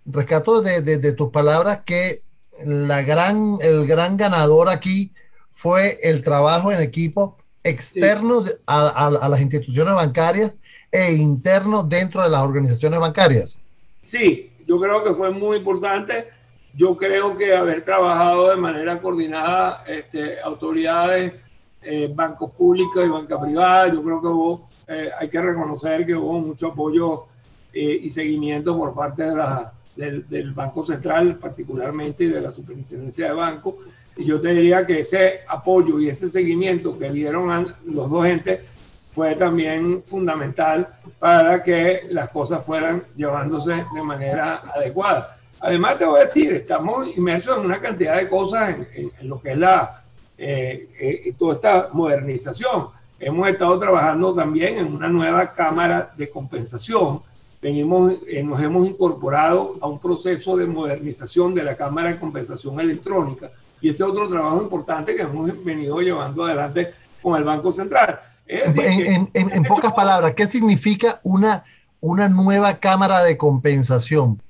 rescato 0.03 0.61
de, 0.61 0.81
de, 0.81 1.13
tus 1.13 1.29
palabras 1.29 1.81
que 1.85 2.23
la 2.65 3.03
gran, 3.03 3.59
el 3.61 3.85
gran 3.85 4.17
ganador 4.17 4.67
aquí 4.67 5.11
fue 5.51 5.99
el 6.01 6.23
trabajo 6.23 6.71
en 6.71 6.81
equipo 6.81 7.37
externo 7.63 8.43
a, 8.65 9.07
a, 9.07 9.29
las 9.29 9.41
instituciones 9.41 9.93
bancarias 9.93 10.57
e 10.91 11.13
interno 11.13 11.83
dentro 11.83 12.23
de 12.23 12.29
las 12.29 12.41
organizaciones 12.41 12.99
bancarias. 12.99 13.61
Sí, 14.01 14.51
yo 14.65 14.79
creo 14.79 15.03
que 15.03 15.13
fue 15.13 15.29
muy 15.29 15.57
importante. 15.57 16.29
Yo 16.73 16.97
creo 16.97 17.35
que 17.35 17.55
haber 17.55 17.83
trabajado 17.83 18.49
de 18.49 18.57
manera 18.57 18.99
coordinada 18.99 19.83
este, 19.87 20.39
autoridades, 20.41 21.35
eh, 21.81 22.11
bancos 22.13 22.53
públicos 22.53 23.05
y 23.05 23.09
banca 23.09 23.39
privada, 23.39 23.93
yo 23.93 24.01
creo 24.03 24.21
que 24.21 24.27
hubo 24.27 24.65
eh, 24.87 25.09
hay 25.17 25.29
que 25.29 25.41
reconocer 25.41 26.05
que 26.05 26.15
hubo 26.15 26.39
mucho 26.39 26.67
apoyo 26.67 27.25
eh, 27.73 27.99
y 28.03 28.09
seguimiento 28.09 28.77
por 28.77 28.93
parte 28.93 29.23
de 29.23 29.35
la, 29.35 29.71
del, 29.95 30.51
Banco 30.51 30.85
Central, 30.85 31.37
particularmente 31.37 32.27
de 32.27 32.41
la 32.41 32.51
Superintendencia 32.51 33.27
de 33.27 33.33
Banco. 33.33 33.75
Y 34.17 34.25
yo 34.25 34.39
te 34.39 34.53
diría 34.53 34.85
que 34.85 34.99
ese 34.99 35.39
apoyo 35.47 35.99
y 35.99 36.09
ese 36.09 36.29
seguimiento 36.29 36.97
que 36.97 37.09
dieron 37.09 37.49
a 37.49 37.65
los 37.85 38.09
dos 38.09 38.25
entes 38.25 38.67
fue 39.11 39.35
también 39.35 40.03
fundamental 40.03 40.87
para 41.19 41.63
que 41.63 42.01
las 42.09 42.29
cosas 42.29 42.65
fueran 42.65 43.03
llevándose 43.15 43.85
de 43.93 44.03
manera 44.03 44.61
adecuada. 44.75 45.35
Además, 45.63 45.97
te 45.97 46.05
voy 46.05 46.17
a 46.19 46.23
decir, 46.23 46.51
estamos 46.51 47.07
inmersos 47.15 47.57
en 47.57 47.65
una 47.65 47.79
cantidad 47.79 48.17
de 48.17 48.27
cosas 48.27 48.75
en, 48.93 49.11
lo 49.21 49.41
que 49.41 49.51
es 49.51 49.57
la, 49.57 49.91
eh, 50.37 51.33
toda 51.39 51.53
esta 51.53 51.87
modernización. 51.93 52.87
Hemos 53.17 53.47
estado 53.47 53.79
trabajando 53.79 54.33
también 54.33 54.77
en 54.79 54.93
una 54.93 55.07
nueva 55.07 55.47
cámara 55.47 56.11
de 56.17 56.29
compensación. 56.29 57.21
Venimos, 57.61 58.15
eh, 58.27 58.43
nos 58.43 58.61
hemos 58.61 58.85
incorporado 58.85 59.75
a 59.79 59.87
un 59.87 59.99
proceso 59.99 60.57
de 60.57 60.67
modernización 60.67 61.53
de 61.53 61.63
la 61.63 61.77
cámara 61.77 62.09
de 62.09 62.19
compensación 62.19 62.77
electrónica 62.81 63.49
y 63.79 63.87
ese 63.87 64.03
es 64.03 64.09
otro 64.09 64.27
trabajo 64.27 64.61
importante 64.61 65.15
que 65.15 65.21
hemos 65.21 65.63
venido 65.63 66.01
llevando 66.01 66.43
adelante 66.43 66.91
con 67.21 67.37
el 67.37 67.45
Banco 67.45 67.71
Central. 67.71 68.19
en, 68.45 69.63
pocas 69.63 69.93
palabras, 69.93 70.33
¿qué 70.35 70.45
significa 70.45 71.21
una, 71.23 71.63
una 72.01 72.27
nueva 72.27 72.79
cámara 72.79 73.23
de 73.23 73.37
compensación? 73.37 74.41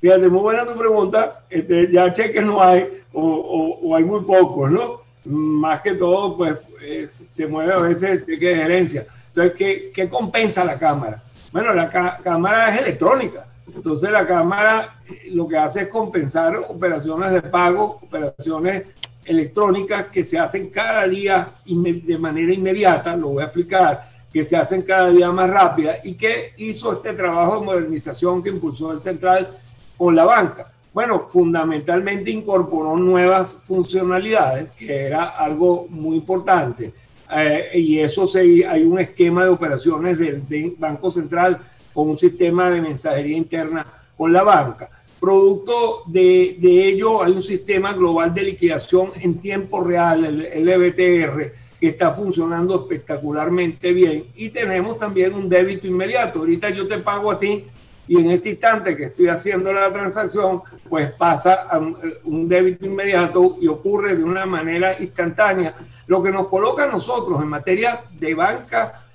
Fíjate, 0.00 0.28
muy 0.28 0.40
buena 0.40 0.64
tu 0.64 0.76
pregunta. 0.76 1.44
Este, 1.50 1.90
ya 1.92 2.12
cheques 2.12 2.44
no 2.44 2.62
hay 2.62 3.02
o, 3.12 3.94
hay 3.94 4.04
muy 4.04 4.22
pocos, 4.22 4.70
¿no? 4.70 5.02
Más 5.24 5.82
que 5.82 5.94
todo, 5.94 6.36
pues 6.36 6.58
eh, 6.82 7.06
se 7.06 7.46
mueve 7.46 7.72
a 7.72 7.78
veces 7.78 8.22
el 8.26 8.26
de 8.26 8.36
gerencia. 8.36 9.06
Entonces, 9.28 9.52
¿qué, 9.56 9.90
¿qué, 9.94 10.08
compensa 10.08 10.64
la 10.64 10.78
cámara? 10.78 11.20
Bueno, 11.52 11.74
la 11.74 11.90
cámara 12.22 12.70
es 12.70 12.80
electrónica. 12.80 13.46
Entonces, 13.74 14.10
la 14.10 14.26
cámara 14.26 15.00
eh, 15.06 15.30
lo 15.32 15.46
que 15.46 15.58
hace 15.58 15.82
es 15.82 15.88
compensar 15.88 16.56
operaciones 16.68 17.32
de 17.32 17.42
pago, 17.42 17.98
operaciones 18.02 18.86
electrónicas 19.26 20.06
que 20.06 20.24
se 20.24 20.38
hacen 20.38 20.70
cada 20.70 21.06
día 21.06 21.46
de 21.66 22.18
manera 22.18 22.54
inmediata, 22.54 23.14
lo 23.16 23.28
voy 23.28 23.42
a 23.42 23.46
explicar, 23.46 24.02
que 24.32 24.44
se 24.44 24.56
hacen 24.56 24.82
cada 24.82 25.10
día 25.10 25.30
más 25.30 25.50
rápida 25.50 25.96
y 26.02 26.14
que 26.14 26.54
hizo 26.56 26.92
este 26.92 27.12
trabajo 27.12 27.60
de 27.60 27.66
modernización 27.66 28.42
que 28.42 28.48
impulsó 28.48 28.92
el 28.92 29.00
central 29.00 29.48
con 30.00 30.16
la 30.16 30.24
banca. 30.24 30.66
Bueno, 30.94 31.26
fundamentalmente 31.28 32.30
incorporó 32.30 32.96
nuevas 32.96 33.52
funcionalidades, 33.66 34.72
que 34.72 35.02
era 35.02 35.36
algo 35.36 35.88
muy 35.90 36.16
importante. 36.16 36.94
Eh, 37.36 37.68
y 37.74 37.98
eso 37.98 38.26
se, 38.26 38.66
hay 38.66 38.82
un 38.84 38.98
esquema 38.98 39.44
de 39.44 39.50
operaciones 39.50 40.18
del, 40.18 40.42
Banco 40.78 41.10
Central 41.10 41.58
con 41.92 42.08
un 42.08 42.16
sistema 42.16 42.70
de 42.70 42.80
mensajería 42.80 43.36
interna 43.36 43.86
con 44.16 44.32
la 44.32 44.42
banca. 44.42 44.88
Producto 45.20 46.04
de, 46.06 46.56
de, 46.58 46.88
ello 46.88 47.22
hay 47.22 47.32
un 47.32 47.42
sistema 47.42 47.92
global 47.92 48.32
de 48.32 48.44
liquidación 48.44 49.10
en 49.20 49.38
tiempo 49.38 49.84
real, 49.84 50.24
el 50.24 50.64
LBTR, 50.64 51.52
que 51.78 51.88
está 51.88 52.14
funcionando 52.14 52.74
espectacularmente 52.80 53.92
bien. 53.92 54.28
Y 54.34 54.48
tenemos 54.48 54.96
también 54.96 55.34
un 55.34 55.46
débito 55.46 55.86
inmediato. 55.86 56.38
Ahorita 56.38 56.70
yo 56.70 56.86
te 56.86 56.96
pago 57.00 57.30
a 57.30 57.38
ti 57.38 57.66
y 58.10 58.16
en 58.16 58.28
este 58.32 58.50
instante 58.50 58.96
que 58.96 59.04
estoy 59.04 59.28
haciendo 59.28 59.72
la 59.72 59.88
transacción, 59.88 60.60
pues 60.88 61.12
pasa 61.12 61.68
a 61.70 61.78
un 61.78 62.48
débito 62.48 62.84
inmediato 62.84 63.56
y 63.60 63.68
ocurre 63.68 64.16
de 64.16 64.24
una 64.24 64.44
manera 64.46 65.00
instantánea, 65.00 65.72
lo 66.08 66.20
que 66.20 66.32
nos 66.32 66.48
coloca 66.48 66.82
a 66.82 66.86
nosotros 66.88 67.40
en 67.40 67.46
materia 67.46 68.02
de 68.18 68.34
banca 68.34 69.06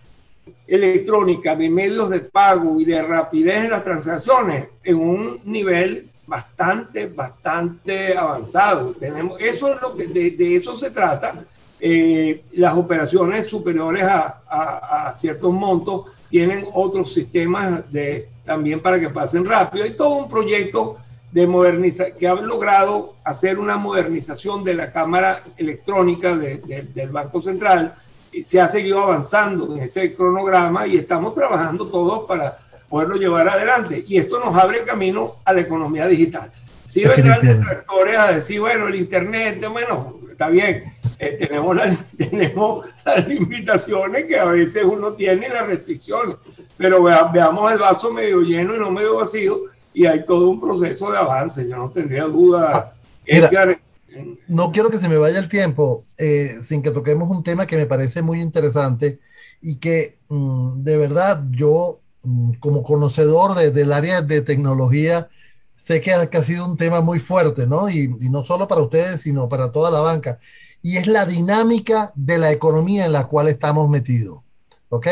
electrónica, 0.66 1.58
de 1.58 1.70
medios 1.70 2.10
de 2.10 2.22
pago 2.22 2.80
y 2.80 2.86
de 2.86 3.02
rapidez 3.02 3.66
en 3.66 3.72
las 3.72 3.84
transacciones 3.84 4.68
en 4.82 4.96
un 4.96 5.42
nivel 5.44 6.08
bastante, 6.26 7.08
bastante 7.08 8.18
avanzado. 8.18 8.94
Tenemos, 8.94 9.42
eso 9.42 9.74
es 9.74 9.82
lo 9.82 9.94
que, 9.94 10.08
de, 10.08 10.56
eso 10.56 10.74
se 10.74 10.92
trata. 10.92 11.44
Eh, 11.82 12.42
las 12.54 12.74
operaciones 12.78 13.46
superiores 13.46 14.06
a, 14.06 14.42
a, 14.50 15.10
a 15.10 15.14
ciertos 15.18 15.52
montos 15.52 16.14
tienen 16.30 16.66
otros 16.74 17.14
sistemas 17.14 17.92
de, 17.92 18.28
también 18.44 18.80
para 18.80 19.00
que 19.00 19.10
pasen 19.10 19.46
rápido. 19.46 19.84
Hay 19.84 19.92
todo 19.92 20.16
un 20.16 20.30
proyecto 20.30 20.98
de 21.32 21.48
modernización 21.48 22.18
que 22.18 22.28
ha 22.28 22.34
logrado 22.36 23.14
hacer 23.26 23.60
una 23.60 23.78
modernización 23.78 24.64
de 24.64 24.74
la 24.74 24.92
cámara 24.92 25.42
electrónica 25.58 26.36
del 26.36 27.10
Banco 27.10 27.42
Central. 27.42 27.94
Se 28.42 28.60
ha 28.60 28.68
seguido 28.68 29.02
avanzando 29.02 29.76
en 29.76 29.84
ese 29.84 30.14
cronograma 30.14 30.88
y 30.88 30.98
estamos 30.98 31.34
trabajando 31.34 31.88
todos 31.88 32.26
para 32.26 32.58
poderlo 32.90 33.16
llevar 33.18 33.50
adelante. 33.50 34.04
Y 34.08 34.18
esto 34.18 34.40
nos 34.40 34.56
abre 34.56 34.84
camino 34.84 35.34
a 35.44 35.54
la 35.54 35.62
economía 35.62 36.08
digital. 36.08 36.52
Si 36.88 37.04
vendrán 37.04 37.40
detractores 37.42 38.18
a 38.18 38.32
decir, 38.32 38.62
bueno, 38.62 38.88
el 38.88 38.96
Internet, 38.96 39.66
bueno, 39.70 40.20
está 40.32 40.48
bien, 40.48 40.84
eh, 41.19 41.36
tenemos, 41.38 41.78
tenemos 42.17 42.86
las 43.06 43.28
limitaciones 43.28 44.25
que 44.25 44.38
a 44.38 44.45
veces 44.45 44.84
uno 44.84 45.13
tiene 45.13 45.47
y 45.47 45.49
las 45.49 45.67
restricciones, 45.67 46.36
pero 46.78 47.04
veamos 47.04 47.71
el 47.71 47.80
vaso 47.80 48.12
medio 48.12 48.41
lleno 48.41 48.75
y 48.75 48.80
no 48.80 48.91
medio 48.91 49.17
vacío 49.17 49.58
y 49.93 50.06
hay 50.06 50.25
todo 50.25 50.49
un 50.49 50.60
proceso 50.60 51.12
de 51.12 51.17
avance, 51.17 51.67
yo 51.67 51.78
no 51.78 51.89
tendría 51.89 52.25
duda. 52.25 52.93
no 54.47 54.71
quiero 54.71 54.89
que 54.89 54.99
se 54.99 55.10
me 55.10 55.17
vaya 55.17 55.39
el 55.39 55.49
tiempo 55.49 56.06
eh, 56.17 56.58
sin 56.62 56.82
que 56.82 56.91
toquemos 56.91 57.30
un 57.30 57.43
tema 57.43 57.65
que 57.65 57.78
me 57.78 57.86
parece 57.86 58.21
muy 58.21 58.41
interesante 58.41 59.19
y 59.62 59.78
que 59.78 60.19
mm, 60.30 60.84
de 60.84 60.97
verdad 60.97 61.43
yo 61.51 61.99
mm, 62.23 62.54
como 62.60 62.84
conocedor 62.84 63.56
del 63.56 63.91
área 63.93 64.21
de 64.21 64.41
tecnología 64.41 65.30
sé 65.75 66.01
que 66.01 66.12
ha, 66.12 66.41
sido 66.41 66.65
un 66.65 66.78
tema 66.78 67.01
muy 67.01 67.19
fuerte, 67.19 67.67
¿no? 67.67 67.89
Y, 67.89 68.08
no 68.08 68.43
solo 68.43 68.67
para 68.67 68.82
ustedes, 68.82 69.21
sino 69.21 69.49
para 69.49 69.71
toda 69.71 69.91
la 69.91 69.99
banca. 69.99 70.38
Y 70.86 70.98
es 70.98 71.08
la 71.08 71.26
dinámica 71.26 72.12
de 72.13 72.38
la 72.38 72.52
economía 72.52 73.08
en 73.08 73.12
la 73.12 73.26
cual 73.26 73.48
estamos 73.48 73.89
metidos, 73.89 74.41
¿ok? 74.89 75.08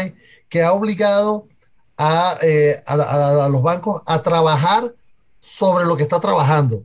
Que 0.48 0.62
ha 0.62 0.72
obligado 0.72 1.48
a, 1.98 2.38
eh, 2.44 2.84
a, 2.86 3.50
los 3.50 3.64
bancos 3.64 4.04
a 4.06 4.22
trabajar 4.22 4.94
sobre 5.40 5.86
lo 5.86 5.98
que 5.98 6.04
está 6.04 6.20
trabajando. 6.20 6.84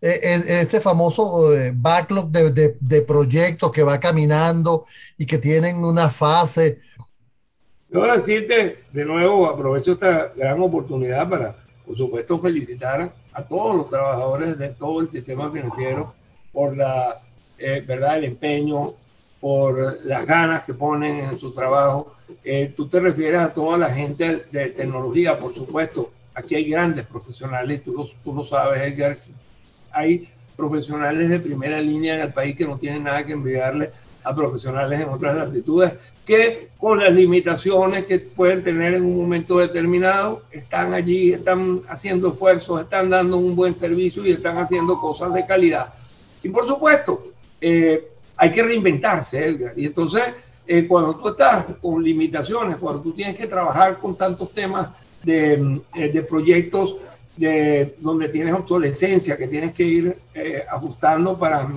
E, 0.00 0.08
e, 0.08 0.60
ese 0.62 0.80
famoso 0.80 1.54
eh, 1.54 1.74
backlog 1.76 2.30
de, 2.30 2.50
de, 2.52 2.76
de, 2.80 3.02
proyectos 3.02 3.70
que 3.70 3.82
va 3.82 4.00
caminando 4.00 4.86
y 5.18 5.26
que 5.26 5.36
tienen 5.36 5.84
una 5.84 6.08
fase. 6.08 6.80
Yo 7.90 8.02
a 8.02 8.14
decirte 8.14 8.78
de 8.94 9.04
nuevo, 9.04 9.46
aprovecho 9.46 9.92
esta 9.92 10.32
gran 10.34 10.58
oportunidad 10.62 11.28
para, 11.28 11.54
por 11.84 11.98
supuesto, 11.98 12.38
felicitar 12.38 13.12
a 13.34 13.42
todos 13.42 13.76
los 13.76 13.90
trabajadores 13.90 14.56
de 14.56 14.70
todo 14.70 15.02
el 15.02 15.10
sistema 15.10 15.52
financiero 15.52 16.14
por 16.50 16.74
la 16.74 17.18
eh, 17.62 17.82
verdad 17.86 18.18
el 18.18 18.24
empeño, 18.24 18.92
por 19.42 19.98
las 20.04 20.24
ganas 20.24 20.62
que 20.62 20.72
ponen 20.72 21.24
en 21.24 21.38
su 21.38 21.52
trabajo. 21.52 22.14
Eh, 22.44 22.72
tú 22.76 22.86
te 22.86 23.00
refieres 23.00 23.40
a 23.40 23.52
toda 23.52 23.76
la 23.76 23.88
gente 23.88 24.40
de 24.52 24.68
tecnología, 24.68 25.36
por 25.36 25.52
supuesto. 25.52 26.12
Aquí 26.32 26.54
hay 26.54 26.70
grandes 26.70 27.04
profesionales, 27.06 27.82
tú 27.82 27.92
lo, 27.92 28.08
tú 28.22 28.32
lo 28.32 28.44
sabes, 28.44 28.80
Edgar. 28.82 29.18
Hay 29.90 30.28
profesionales 30.56 31.28
de 31.28 31.40
primera 31.40 31.80
línea 31.80 32.14
en 32.14 32.20
el 32.22 32.32
país 32.32 32.56
que 32.56 32.64
no 32.64 32.78
tienen 32.78 33.02
nada 33.02 33.24
que 33.24 33.32
enviarle 33.32 33.90
a 34.22 34.32
profesionales 34.32 35.00
en 35.00 35.08
otras 35.08 35.34
latitudes 35.34 36.12
que 36.24 36.68
con 36.78 37.00
las 37.00 37.12
limitaciones 37.12 38.04
que 38.04 38.20
pueden 38.20 38.62
tener 38.62 38.94
en 38.94 39.02
un 39.02 39.16
momento 39.16 39.58
determinado 39.58 40.42
están 40.52 40.94
allí, 40.94 41.32
están 41.32 41.80
haciendo 41.88 42.30
esfuerzos, 42.30 42.82
están 42.82 43.10
dando 43.10 43.36
un 43.36 43.56
buen 43.56 43.74
servicio 43.74 44.24
y 44.24 44.30
están 44.30 44.56
haciendo 44.58 45.00
cosas 45.00 45.34
de 45.34 45.44
calidad. 45.44 45.92
Y 46.44 46.48
por 46.48 46.64
supuesto, 46.66 47.20
eh, 47.62 48.08
hay 48.36 48.50
que 48.50 48.62
reinventarse, 48.62 49.46
Edgar. 49.46 49.72
Y 49.76 49.86
entonces, 49.86 50.22
eh, 50.66 50.86
cuando 50.88 51.16
tú 51.16 51.28
estás 51.28 51.66
con 51.80 52.02
limitaciones, 52.02 52.76
cuando 52.76 53.00
tú 53.00 53.12
tienes 53.12 53.36
que 53.36 53.46
trabajar 53.46 53.96
con 53.98 54.16
tantos 54.16 54.50
temas 54.50 54.98
de, 55.22 55.80
eh, 55.94 56.08
de 56.12 56.22
proyectos 56.22 56.96
de, 57.36 57.94
donde 58.00 58.28
tienes 58.28 58.52
obsolescencia, 58.52 59.36
que 59.38 59.46
tienes 59.46 59.72
que 59.72 59.84
ir 59.84 60.16
ajustando 60.68 61.38
para, 61.38 61.68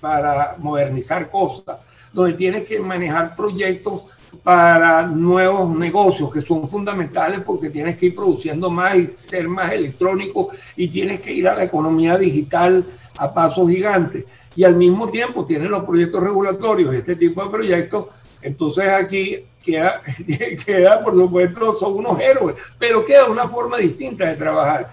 para 0.00 0.56
modernizar 0.58 1.30
cosas, 1.30 1.78
donde 2.12 2.32
tienes 2.32 2.66
que 2.66 2.80
manejar 2.80 3.36
proyectos 3.36 4.06
para 4.42 5.06
nuevos 5.06 5.76
negocios 5.76 6.32
que 6.32 6.40
son 6.40 6.66
fundamentales 6.66 7.40
porque 7.44 7.70
tienes 7.70 7.96
que 7.96 8.06
ir 8.06 8.14
produciendo 8.14 8.70
más 8.70 8.96
y 8.96 9.06
ser 9.06 9.48
más 9.48 9.72
electrónico 9.72 10.48
y 10.74 10.88
tienes 10.88 11.20
que 11.20 11.32
ir 11.32 11.46
a 11.46 11.54
la 11.54 11.64
economía 11.64 12.18
digital 12.18 12.84
a 13.18 13.32
pasos 13.32 13.68
gigantes. 13.68 14.24
Y 14.56 14.64
al 14.64 14.76
mismo 14.76 15.08
tiempo 15.08 15.44
tienes 15.44 15.70
los 15.70 15.84
proyectos 15.84 16.22
regulatorios, 16.22 16.94
este 16.94 17.16
tipo 17.16 17.44
de 17.44 17.50
proyectos. 17.50 18.06
Entonces 18.42 18.88
aquí 18.88 19.38
queda, 19.62 20.00
queda, 20.66 21.00
por 21.02 21.14
supuesto, 21.14 21.72
son 21.72 21.94
unos 21.94 22.20
héroes, 22.20 22.56
pero 22.78 23.04
queda 23.04 23.26
una 23.26 23.48
forma 23.48 23.78
distinta 23.78 24.28
de 24.28 24.36
trabajar. 24.36 24.86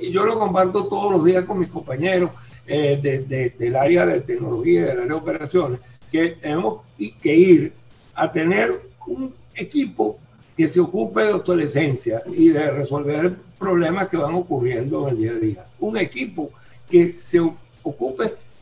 Y 0.00 0.10
yo, 0.12 0.24
lo 0.24 0.38
comparto 0.38 0.84
todos 0.84 1.12
los 1.12 1.24
días 1.24 1.44
con 1.44 1.58
mis 1.58 1.68
compañeros 1.68 2.30
eh, 2.66 3.52
del 3.58 3.76
área 3.76 4.06
de 4.06 4.20
tecnología, 4.20 4.86
del 4.86 4.90
área 4.90 5.06
de 5.06 5.14
operaciones, 5.14 5.80
que 6.12 6.36
tenemos 6.40 6.82
que 7.20 7.34
ir 7.34 7.72
a 8.14 8.30
tener 8.30 8.82
un 9.06 9.32
equipo 9.54 10.18
que 10.56 10.68
se 10.68 10.80
ocupe 10.80 11.22
de 11.22 11.32
obsolescencia 11.32 12.20
y 12.26 12.50
de 12.50 12.70
resolver 12.72 13.36
problemas 13.58 14.08
que 14.08 14.16
van 14.16 14.34
ocurriendo 14.34 15.06
en 15.08 15.14
el 15.14 15.20
día 15.20 15.30
a 15.30 15.34
día. 15.34 15.64
Un 15.78 15.96
equipo 15.96 16.50
que 16.90 17.12
se 17.12 17.40
ocupe 17.40 17.67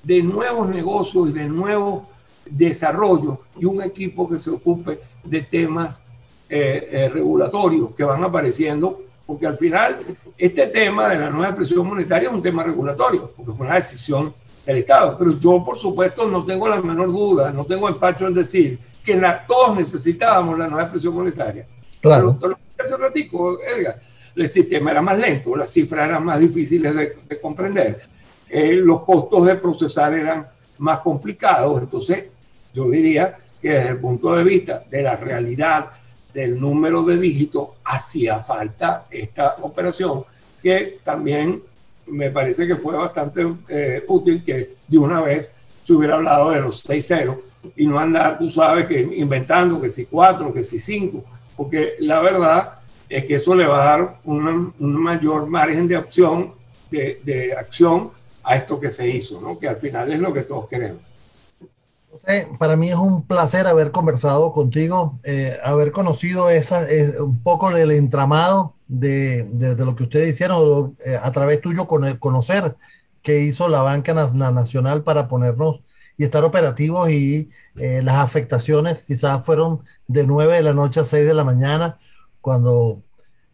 de 0.03 0.23
nuevos 0.23 0.69
negocios 0.69 1.31
y 1.31 1.33
de 1.33 1.49
nuevos 1.49 2.09
desarrollos 2.49 3.39
y 3.59 3.65
un 3.65 3.83
equipo 3.83 4.29
que 4.29 4.39
se 4.39 4.51
ocupe 4.51 4.99
de 5.25 5.43
temas 5.43 6.03
eh, 6.49 6.89
eh, 6.93 7.09
regulatorios 7.09 7.95
que 7.95 8.05
van 8.05 8.23
apareciendo, 8.23 9.01
porque 9.27 9.47
al 9.47 9.57
final 9.57 9.97
este 10.39 10.69
tema 10.69 11.09
de 11.09 11.19
la 11.19 11.31
nueva 11.31 11.49
expresión 11.49 11.87
monetaria 11.87 12.29
es 12.29 12.35
un 12.35 12.43
tema 12.43 12.63
regulatorio, 12.63 13.31
porque 13.37 13.53
fue 13.53 13.67
una 13.67 13.75
decisión 13.75 14.33
del 14.65 14.79
Estado. 14.79 15.17
Pero 15.19 15.39
yo, 15.39 15.65
por 15.65 15.79
supuesto, 15.79 16.29
no 16.29 16.45
tengo 16.45 16.69
la 16.69 16.81
menor 16.81 17.11
duda, 17.11 17.53
no 17.53 17.65
tengo 17.65 17.89
empacho 17.89 18.29
en 18.29 18.35
decir 18.35 18.79
que 19.05 19.21
todos 19.47 19.77
necesitábamos 19.77 20.59
la 20.59 20.67
nueva 20.67 20.83
expresión 20.83 21.15
monetaria. 21.15 21.67
Claro. 22.01 22.37
Pero, 22.41 22.59
hace 22.79 22.97
ratico, 22.97 23.59
Edgar, 23.63 23.99
el 24.37 24.51
sistema 24.51 24.91
era 24.91 25.03
más 25.03 25.19
lento, 25.19 25.57
las 25.57 25.71
cifras 25.71 26.09
eran 26.09 26.25
más 26.25 26.41
difíciles 26.41 26.95
de, 26.95 27.41
comprender, 27.41 28.01
eh, 28.49 28.73
los 28.75 29.03
costos 29.03 29.47
de 29.47 29.57
procesar 29.57 30.15
eran 30.15 30.47
más 30.79 31.01
complicados. 31.01 31.83
Entonces, 31.83 32.27
yo 32.73 32.89
diría 32.89 33.37
que 33.61 33.71
desde 33.71 33.91
el 33.91 33.99
punto 33.99 34.35
de 34.35 34.45
vista 34.45 34.83
de 34.91 35.03
la 35.03 35.17
realidad 35.17 35.87
del 36.33 36.61
número 36.61 37.03
de 37.03 37.17
dígitos, 37.17 37.71
hacía 37.85 38.39
falta 38.39 39.05
esta 39.11 39.57
operación 39.63 40.23
que 40.63 40.99
también 41.03 41.61
me 42.09 42.31
parece 42.31 42.67
que 42.67 42.77
fue 42.77 42.97
bastante 42.97 43.47
eh, 43.69 44.05
útil 44.07 44.45
que 44.45 44.75
de 44.87 44.99
una 44.99 45.21
vez 45.21 45.51
se 45.83 45.93
hubiera 45.93 46.17
hablado 46.17 46.51
de 46.51 46.61
los 46.61 46.87
6-0 46.89 47.39
y 47.77 47.87
no 47.87 47.99
andar, 47.99 48.39
tú 48.39 48.51
sabes, 48.51 48.87
que 48.87 49.01
inventando 49.01 49.81
que 49.81 49.91
si 49.91 50.05
4, 50.05 50.53
que 50.53 50.63
si 50.63 50.79
5, 50.79 51.25
porque 51.57 51.95
la 52.01 52.21
verdad 52.21 52.75
es 53.09 53.25
que 53.25 53.37
eso 53.37 53.55
le 53.55 53.67
va 53.67 53.83
a 53.83 53.85
dar 53.85 54.17
un 54.25 54.75
mayor 54.79 55.47
margen 55.47 55.89
de 55.89 55.97
opción, 55.97 56.53
de, 56.91 57.21
de 57.25 57.53
acción 57.53 58.11
a 58.47 58.57
esto 58.57 58.81
que 58.81 58.91
se 58.91 59.09
hizo, 59.09 59.41
¿no? 59.41 59.59
que 59.59 59.69
al 59.69 59.77
final 59.77 60.11
es 60.13 60.21
lo 60.21 60.33
que 60.33 60.43
todos 60.43 60.67
queremos 60.69 61.03
para 62.59 62.77
mí 62.77 62.89
es 62.89 62.97
un 62.97 63.27
placer 63.27 63.67
haber 63.67 63.91
conversado 63.91 64.53
contigo, 64.53 65.19
eh, 65.25 65.57
haber 65.63 65.93
conocido 65.93 66.51
esa, 66.51 66.87
un 67.21 67.41
poco 67.43 67.71
el 67.71 67.91
entramado 67.93 68.75
de, 68.89 69.45
de, 69.45 69.85
lo 69.85 69.95
que 69.95 70.05
ustedes 70.05 70.31
hicieron, 70.31 70.97
eh, 71.05 71.19
a 71.21 71.31
través 71.33 71.61
tuyo 71.61 71.87
conocer 71.87 72.77
qué 73.23 73.41
hizo 73.41 73.69
la 73.69 73.83
banca 73.83 74.15
nacional 74.15 75.03
para 75.03 75.29
ponernos 75.29 75.81
y 76.17 76.25
estar 76.25 76.45
operativos 76.45 77.11
y 77.11 77.51
eh, 77.77 78.01
las 78.03 78.17
afectaciones 78.17 79.03
quizás 79.07 79.45
fueron 79.45 79.83
de 80.07 80.27
9 80.27 80.55
de 80.55 80.63
la 80.63 80.73
noche 80.73 81.01
a 81.01 81.05
6 81.05 81.27
de 81.27 81.35
la 81.35 81.45
mañana, 81.45 81.99
cuando 82.41 83.03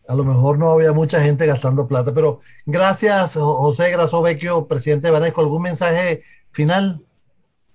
a 0.09 0.15
lo 0.15 0.25
mejor 0.25 0.59
no 0.59 0.71
había 0.71 0.93
mucha 0.93 1.21
gente 1.21 1.47
gastando 1.47 1.87
plata. 1.87 2.12
Pero 2.12 2.41
gracias, 2.67 3.35
José 3.35 3.91
Graso 3.91 4.23
Vecchio, 4.23 4.67
presidente 4.67 5.09
de 5.09 5.12
Banesco. 5.12 5.41
¿Algún 5.41 5.62
mensaje 5.62 6.23
final? 6.51 7.01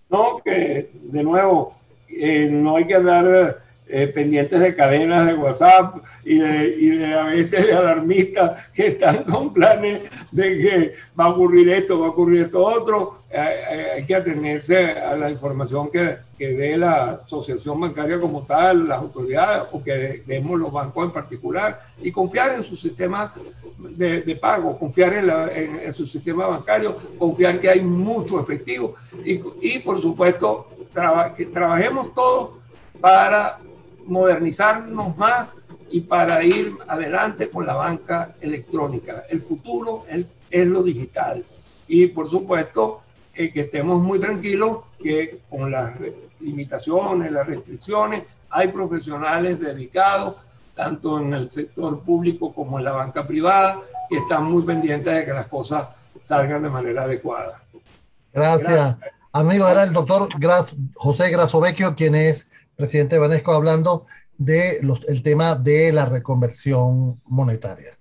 No, 0.10 0.38
que 0.44 0.90
de 1.04 1.24
nuevo, 1.24 1.74
eh, 2.10 2.50
no 2.52 2.78
hay 2.78 2.86
que 2.86 2.96
andar 2.96 3.60
eh, 3.90 4.08
pendientes 4.08 4.60
de 4.60 4.76
cadenas 4.76 5.28
de 5.28 5.34
WhatsApp 5.36 5.96
y 6.26 6.40
de, 6.40 6.76
y 6.78 6.90
de 6.90 7.14
a 7.14 7.24
veces 7.24 7.66
de 7.66 7.74
alarmistas 7.74 8.72
que 8.72 8.88
están 8.88 9.24
con 9.24 9.54
planes 9.54 10.04
de 10.32 10.58
que 10.58 10.94
va 11.18 11.26
a 11.26 11.30
ocurrir 11.30 11.70
esto, 11.70 12.00
va 12.00 12.08
a 12.08 12.10
ocurrir 12.10 12.44
esto 12.44 12.66
otro. 12.66 13.18
Eh, 13.30 13.92
hay 13.96 14.06
que 14.06 14.16
atenerse 14.16 14.92
a 14.92 15.16
la 15.16 15.30
información 15.30 15.90
que, 15.90 16.18
que 16.38 16.50
dé 16.50 16.78
la 16.78 17.12
asociación 17.12 17.80
bancaria 17.80 18.20
como 18.20 18.42
tal, 18.44 18.88
las 18.88 19.00
autoridades 19.00 19.64
o 19.72 19.82
que 19.82 20.24
demos 20.26 20.60
los 20.60 20.72
bancos 20.72 21.06
en 21.06 21.12
particular 21.12 21.82
y 22.02 22.12
confiar 22.12 22.54
en 22.56 22.64
su 22.64 22.76
sistema 22.76 23.34
de, 23.78 24.22
de 24.22 24.36
pago, 24.36 24.78
confiar 24.78 25.14
en, 25.14 25.28
la, 25.28 25.50
en, 25.54 25.94
su 25.94 26.06
sistema 26.06 26.48
bancario, 26.48 26.96
confiar 27.18 27.60
que 27.60 27.70
hay 27.70 27.82
mucho 27.82 28.40
efectivo 28.40 28.96
y, 29.24 29.40
y 29.62 29.80
por 29.80 30.02
supuesto 30.02 30.68
que 31.36 31.46
trabajemos 31.46 32.14
todos 32.14 32.52
para 33.00 33.60
modernizarnos 34.08 35.18
más 35.18 35.56
y 35.90 36.02
para 36.02 36.44
ir 36.44 36.76
adelante 36.88 37.50
con 37.50 37.66
la 37.66 37.76
banca 37.76 38.34
electrónica. 38.42 39.26
El 39.30 39.40
futuro 39.40 40.04
es, 40.10 40.36
es 40.50 40.68
lo 40.68 40.84
digital. 40.84 41.44
Y 41.88 42.08
por 42.08 42.30
supuesto, 42.30 43.02
eh, 43.34 43.52
que 43.52 43.62
estemos 43.62 44.02
muy 44.02 44.20
tranquilos 44.20 44.80
que 45.02 45.42
con 45.50 45.72
las 45.72 45.94
limitaciones, 46.40 47.32
las 47.32 47.48
restricciones, 47.48 48.24
hay 48.50 48.70
profesionales 48.70 49.60
dedicados, 49.60 50.38
tanto 50.74 51.20
en 51.20 51.34
el 51.34 51.50
sector 51.50 52.02
público 52.02 52.54
como 52.54 52.80
en 52.80 52.86
la 52.86 52.92
banca 52.92 53.26
privada, 53.26 53.80
que 54.10 54.18
están 54.18 54.44
muy 54.46 54.64
pendientes 54.64 55.14
de 55.14 55.26
que 55.26 55.34
las 55.34 55.48
cosas 55.48 55.88
salgan 56.22 56.64
de 56.64 56.70
manera 56.70 57.04
adecuada. 57.04 57.62
Gracias. 58.34 58.98
Amigo, 59.32 59.68
era 59.68 59.84
el 59.84 59.94
doctor 59.94 60.30
José 60.96 61.30
Grasovecchio, 61.30 61.96
quien 61.96 62.16
es 62.16 62.50
presidente 62.78 63.18
Vanesco, 63.18 63.54
hablando 63.54 64.06
del 64.38 64.90
el 65.08 65.24
tema 65.24 65.56
de 65.56 65.92
la 65.92 66.06
reconversión 66.06 67.20
monetaria. 67.26 67.97